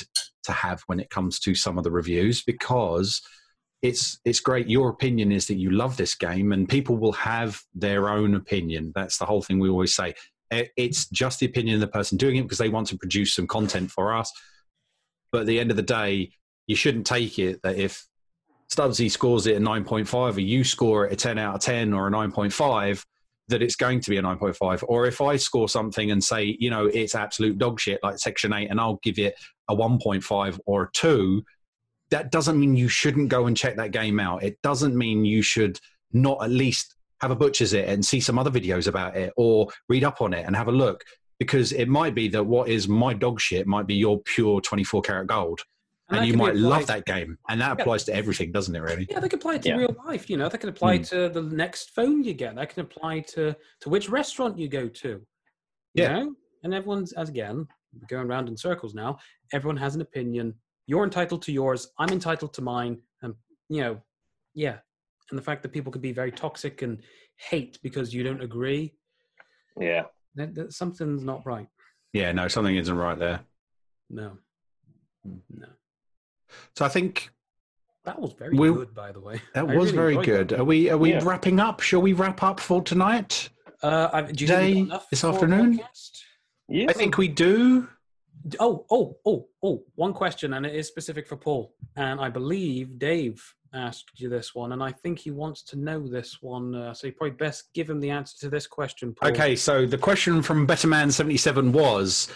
[0.45, 3.21] to have when it comes to some of the reviews because
[3.83, 4.69] it's it's great.
[4.69, 8.93] Your opinion is that you love this game, and people will have their own opinion.
[8.95, 10.15] That's the whole thing we always say.
[10.51, 13.47] It's just the opinion of the person doing it because they want to produce some
[13.47, 14.33] content for us.
[15.33, 16.33] But at the end of the day,
[16.67, 18.05] you shouldn't take it that if
[18.71, 22.09] Stubbsy scores it a 9.5 or you score it a 10 out of 10 or
[22.09, 23.05] a 9.5,
[23.51, 26.71] that it's going to be a 9.5 or if i score something and say you
[26.71, 29.35] know it's absolute dog shit like section 8 and i'll give it
[29.69, 31.45] a 1.5 or a 2
[32.11, 34.43] that doesn't mean you shouldn't go and check that game out.
[34.43, 35.81] It doesn't mean you should
[36.13, 39.69] not at least have a butcher's it and see some other videos about it or
[39.89, 41.05] read up on it and have a look
[41.39, 45.03] because it might be that what is my dog shit might be your pure 24
[45.03, 45.61] karat gold
[46.11, 47.83] that and you can be might love that game, and that Yeah.
[47.83, 48.81] applies to everything, doesn't it?
[48.81, 49.07] Really?
[49.09, 49.77] Yeah, they can apply it to Yeah.
[49.77, 50.29] real life.
[50.29, 51.03] You know, they can apply Hmm.
[51.05, 52.57] to the next phone you get.
[52.57, 55.09] They can apply to to which restaurant you go to.
[55.09, 56.13] You Yeah.
[56.21, 56.37] know?
[56.63, 57.67] and everyone's as again
[58.09, 59.19] going around in circles now.
[59.55, 60.61] Everyone has an opinion.
[60.87, 61.91] You're entitled to yours.
[61.99, 63.01] I'm entitled to mine.
[63.23, 63.35] And
[63.71, 64.03] you know,
[64.55, 64.81] yeah.
[65.31, 67.03] And the fact that people could be very toxic and
[67.37, 68.95] hate because you don't agree,
[69.81, 70.07] Yeah.
[70.35, 71.69] that, that something's not right.
[72.13, 73.41] Yeah, no, something isn't right there.
[74.11, 74.37] No,
[75.25, 75.39] Hmm.
[75.49, 75.69] no.
[76.77, 77.31] So I think
[78.05, 79.43] That was very We'll- good, by the way.
[79.55, 80.49] that I was really very good.
[80.49, 80.61] that.
[80.61, 81.21] Are we are we Yeah.
[81.23, 81.81] wrapping up?
[81.81, 83.51] Shall we wrap up for tonight?
[83.83, 85.79] Uh, I- do you think we've enough this afternoon?
[85.79, 86.23] podcast?
[86.69, 86.87] Yeah.
[86.89, 87.89] I think we do.
[88.59, 91.75] Oh, oh, oh, oh, one question, and it is specific for Paul.
[91.97, 96.09] And I believe Dave asked you this one, and I think he wants to know
[96.09, 96.75] this one.
[96.75, 99.31] Uh, so you probably best give him the answer to this question, Paul.
[99.31, 102.29] Okay, so the question from Betterman77 was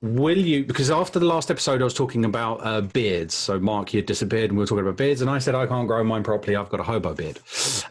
[0.00, 3.34] Will you, because after the last episode, I was talking about uh, beards.
[3.34, 5.20] So, Mark, you had disappeared and we were talking about beards.
[5.20, 6.56] And I said, I can't grow mine properly.
[6.56, 7.40] I've got a hobo beard.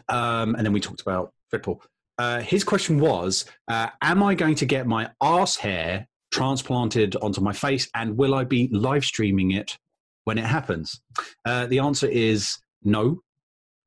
[0.08, 1.80] Um, and then we talked about Fredpool.
[2.18, 7.40] Uh, his question was uh, Am I going to get my arse hair transplanted onto
[7.40, 7.88] my face?
[7.94, 9.78] And will I be live streaming it
[10.24, 11.00] when it happens?
[11.44, 13.22] Uh, the answer is no.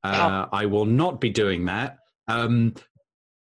[0.04, 1.98] Uh, I will not be doing that.
[2.28, 2.74] Um,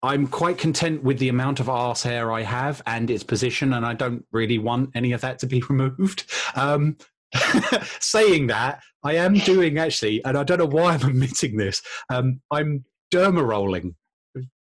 [0.04, 3.86] I'm quite content with the amount of arse hair I have and its position, and
[3.86, 6.32] I don't really want any of that to be removed.
[6.56, 6.98] Um,
[8.00, 11.82] saying that, I am doing actually, and I don't know why I'm admitting this.
[12.10, 13.96] Um, I'm derma rolling.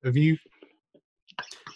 [0.03, 0.37] Have you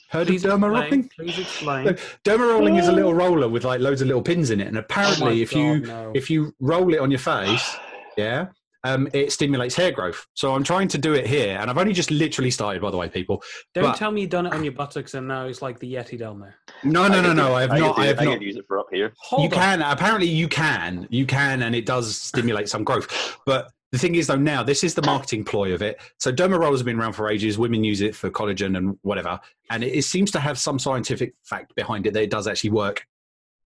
[0.10, 1.10] heard Please of derma rolling?
[1.10, 1.88] Please explain.
[1.88, 1.94] So,
[2.26, 4.78] derma rolling is a little roller with like loads of little pins in it, and
[4.78, 6.12] Oh apparently, if you no.
[6.14, 7.76] if you roll it on your face,
[8.18, 8.48] yeah,
[8.84, 10.26] um, it stimulates hair growth.
[10.34, 12.98] So I'm trying to do it here, and I've only just literally started, by the
[12.98, 13.44] way, people.
[13.74, 15.94] Don't but- tell me you've done it on your buttocks and now it's like the
[15.94, 16.56] Yeti down there.
[16.84, 17.56] No, no, no, no.
[17.56, 17.98] I have I not.
[18.00, 18.34] I have I not.
[18.34, 19.14] could use it for up here.
[19.20, 19.64] Hold You on.
[19.64, 23.38] can apparently you can you can, and it does stimulate some growth.
[23.46, 26.00] But the thing is, though, now this is the marketing ploy of it.
[26.20, 27.58] So derma rollers have been around for ages.
[27.58, 29.40] Women use it for collagen and whatever,
[29.72, 32.72] and it, it seems to have some scientific fact behind it that it does actually
[32.72, 33.06] work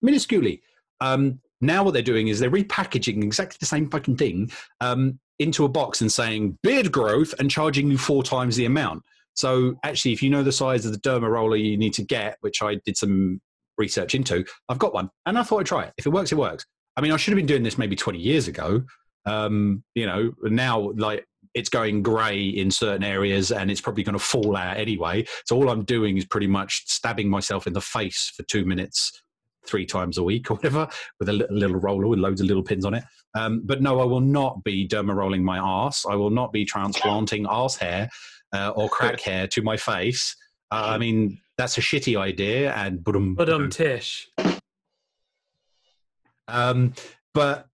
[0.05, 0.61] minusculely.
[1.01, 4.51] Um, now what they're doing is they're repackaging exactly the same fucking thing
[4.81, 9.03] um, into a box and saying beard growth and charging you four times the amount.
[9.35, 12.39] So actually, if you know the size of the derma roller you need to get,
[12.41, 13.41] which I did some
[13.77, 15.95] research into, I've got one, and I thought I'd try it.
[15.97, 16.67] If it works, it works.
[16.97, 18.83] I mean, I should have been doing this maybe 20 years ago.
[19.27, 24.19] Um, you know, now like it's going grey in certain areas, and it's probably going
[24.19, 25.25] to fall out anyway.
[25.47, 29.23] So all I'm doing is pretty much stabbing myself in the face for two minutes,
[29.69, 30.89] three times a week or whatever,
[31.21, 33.05] with a little, little roller with loads of little pins on it.
[33.35, 36.05] Um, but no, I will not be derma rolling my ass.
[36.09, 38.09] I will not be transplanting ass hair
[38.55, 40.35] uh, or crack hair to my face.
[40.71, 44.29] Uh, I mean, that's a shitty idea, and but But um, Tish.
[46.49, 46.95] um,
[47.35, 47.69] but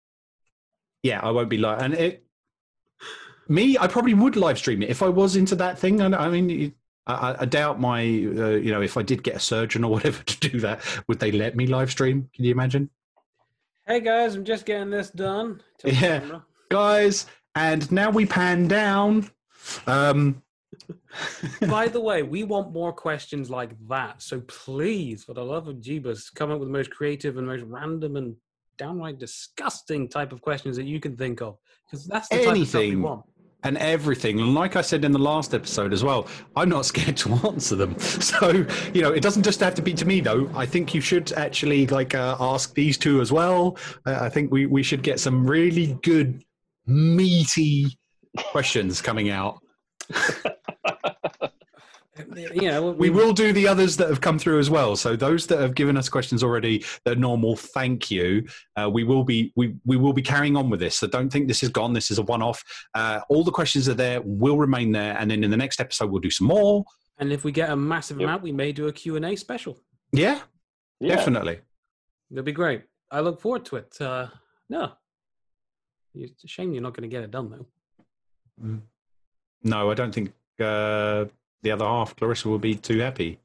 [1.02, 2.20] yeah, I won't be like, and it.
[3.46, 6.00] Me, I probably would live stream it if I was into that thing.
[6.00, 6.74] And I mean, it-
[7.06, 10.22] I, I- doubt my, uh, you know, if I did get a surgeon or whatever
[10.22, 12.28] to do that, would they let me live stream?
[12.34, 12.90] Can you imagine,
[13.86, 15.60] Hey guys, I'm just getting this done.
[15.84, 16.40] Yeah.
[16.70, 17.26] guys?
[17.54, 19.30] And now we pan down.
[19.86, 20.42] Um,
[21.68, 24.22] By the way, we want more questions like that.
[24.22, 27.62] So please, for the love of Jeebus, come up with the most creative and most
[27.66, 28.34] random and
[28.78, 31.58] downright disgusting type of questions that you can think of.
[31.86, 33.24] Because that's the type of stuff we want.
[33.64, 34.40] And everything.
[34.40, 37.74] And like I said in the last episode as well, I'm not scared to answer
[37.74, 37.96] them.
[38.24, 40.50] So you know, it doesn't just have to be to me though.
[40.54, 43.76] I think you should actually like uh, ask these two as well.
[44.06, 46.42] Uh, I think we we should get some really good
[46.86, 47.96] meaty
[48.36, 49.58] questions coming out.
[52.54, 54.94] You know, We will do the others that have come through as well.
[54.96, 58.46] So those that have given us questions already, that are normal, thank you.
[58.76, 60.96] Uh, we will be we we will be carrying on with this.
[60.96, 61.92] So don't think this is gone.
[61.92, 62.62] This is a one-off.
[62.94, 66.10] Uh, all the questions are there, will remain there, and then in the next episode
[66.10, 66.84] we'll do some more.
[67.18, 68.24] And if we get a massive Yep.
[68.28, 69.78] amount, we may do a Q&A special.
[70.12, 70.40] Yeah,
[71.00, 71.14] Yeah.
[71.16, 71.60] definitely.
[72.30, 72.82] It'll be great.
[73.10, 73.96] I look forward to it.
[74.00, 74.28] Uh,
[74.68, 74.92] no.
[76.14, 77.50] It's a shame you're not going to get it done,
[78.58, 78.80] though.
[79.62, 81.24] No, I don't think uh,
[81.64, 83.40] the other half, Clarissa, will be too happy.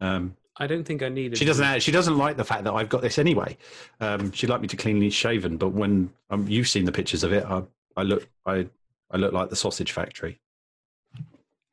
[0.00, 1.36] Um, I don't think I need it.
[1.38, 1.82] she doesn't.
[1.82, 3.56] She doesn't like the fact that I've got this anyway.
[4.00, 7.32] Um, she'd like me to cleanly shaven, but when um, you've seen the pictures of
[7.32, 7.62] it, I,
[7.96, 8.26] I look.
[8.46, 8.66] I
[9.10, 10.38] I look like the sausage factory.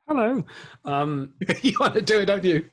[0.06, 0.44] Hello.
[0.84, 2.64] Um, you want to do it, don't you?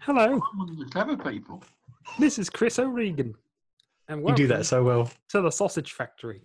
[0.00, 0.24] hello.
[0.24, 1.62] I'm one of the clever people.
[2.18, 3.34] This is Chris O'Regan.
[4.08, 5.10] And You do that so well.
[5.30, 6.40] to the Sausage Factory.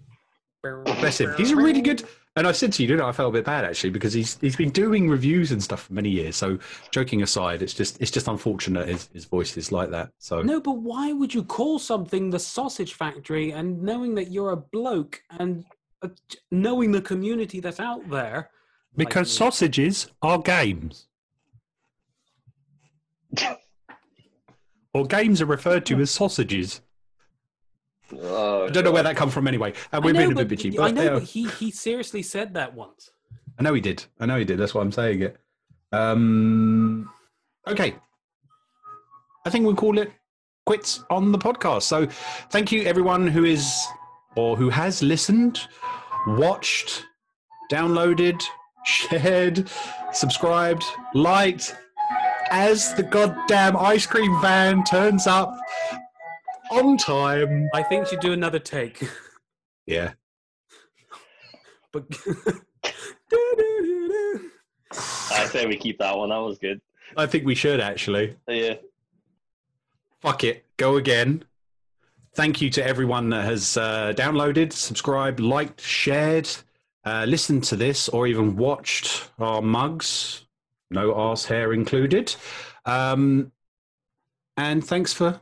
[0.63, 1.33] Bless him.
[1.38, 2.03] He's a really good.
[2.35, 3.09] And I said to you, didn't I?
[3.09, 5.93] I felt a bit bad actually because he's he's been doing reviews and stuff for
[5.93, 6.35] many years.
[6.35, 6.59] So
[6.91, 10.11] joking aside, it's just it's just unfortunate his, his voice is like that.
[10.19, 14.51] So No, but why would you call something the Sausage Factory and knowing that you're
[14.51, 15.65] a bloke and
[16.03, 16.09] uh,
[16.51, 18.49] knowing the community that's out there?
[18.95, 21.07] because Like- sausages are games,
[24.93, 26.81] or games are referred to as sausages.
[28.13, 29.73] Oh, I don't know where that come from anyway.
[29.91, 31.71] Uh, we're I know, being a but, bit bitchy, I know, uh, but he, he
[31.71, 33.11] seriously said that once.
[33.59, 34.05] I know he did.
[34.19, 34.57] I know he did.
[34.57, 35.38] That's why I'm saying it.
[35.91, 37.09] Um,
[37.67, 37.95] okay.
[39.45, 40.11] I think we'll call it
[40.65, 41.83] quits on the podcast.
[41.83, 42.07] So
[42.49, 43.85] thank you everyone who is
[44.35, 45.59] or who has listened,
[46.27, 47.03] watched,
[47.71, 48.41] downloaded,
[48.85, 49.69] shared,
[50.13, 50.83] subscribed,
[51.13, 51.75] liked
[52.51, 55.57] as the goddamn ice cream van turns up
[56.72, 57.69] on time.
[57.73, 59.07] I think you do another take.
[59.85, 60.14] Yeah.
[61.91, 62.06] but
[65.31, 66.30] I say we keep that one.
[66.30, 66.81] That was good.
[67.18, 68.35] I think we should actually.
[68.48, 68.76] Yeah.
[70.22, 71.43] fuck it, go again.
[72.34, 76.49] Thank you to everyone that has uh, downloaded, subscribed, liked, shared,
[77.03, 80.45] uh, listened to this, or even watched our mugs,
[80.89, 82.34] no arse hair included.
[82.85, 83.52] Um,
[84.56, 85.41] and thanks for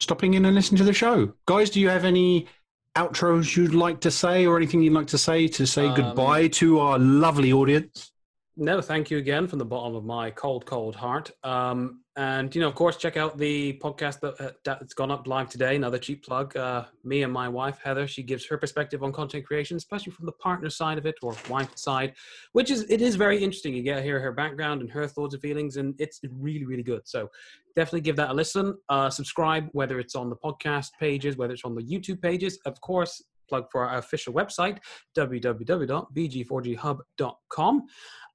[0.00, 1.32] stopping in and listening to the show.
[1.46, 2.48] Guys, do you have any
[2.96, 6.48] outros you'd like to say or anything you'd like to say to say Um, goodbye
[6.48, 8.10] to our lovely audience?
[8.56, 11.30] No, thank you again from the bottom of my cold, cold heart.
[11.44, 15.28] Um, and you know, of course, check out the podcast that, uh, that's gone up
[15.28, 15.76] live today.
[15.76, 16.56] Another cheap plug.
[16.56, 20.26] Uh, me and my wife Heather, she gives her perspective on content creation, especially from
[20.26, 22.14] the partner side of it or wife side,
[22.52, 23.74] which is it is very interesting.
[23.74, 26.82] You get to hear her background and her thoughts and feelings, and it's really, really
[26.82, 27.02] good.
[27.04, 27.30] So
[27.76, 28.76] definitely give that a listen.
[28.88, 32.58] Uh, subscribe, whether it's on the podcast pages, whether it's on the YouTube pages.
[32.66, 34.78] Of course, plug for our official website
[35.16, 37.86] www.bg4ghub.com.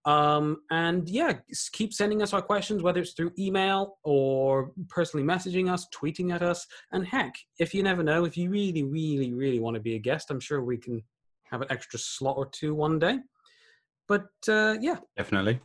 [0.05, 1.33] Um, and yeah,
[1.71, 6.43] keep sending us our questions, whether it's through email or personally messaging us, tweeting at
[6.43, 6.65] us.
[6.91, 9.99] And heck, if you never know, if you really, really, really want to be a
[9.99, 11.01] guest, I'm sure we can
[11.45, 13.19] have an extra slot or two one day.
[14.07, 15.59] But uh, yeah, Definitely.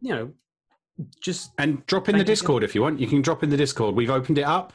[0.00, 0.32] you know,
[1.20, 2.24] just And drop in the you.
[2.24, 2.98] Discord if you want.
[2.98, 3.94] You can drop in the Discord.
[3.94, 4.72] We've opened it up.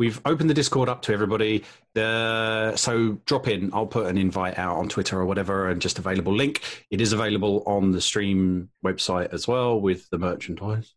[0.00, 1.62] We've opened the Discord up to everybody.
[1.92, 3.68] The, so drop in.
[3.74, 6.86] I'll put an invite out on Twitter or whatever and just available link.
[6.90, 10.94] It is available on the stream website as well with the merchandise.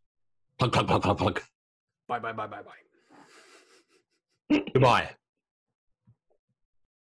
[0.57, 1.41] Plug, plug, plug, plug, plug.
[2.07, 2.61] bye, bye, bye, bye,
[4.49, 4.63] bye.
[4.73, 5.09] Goodbye.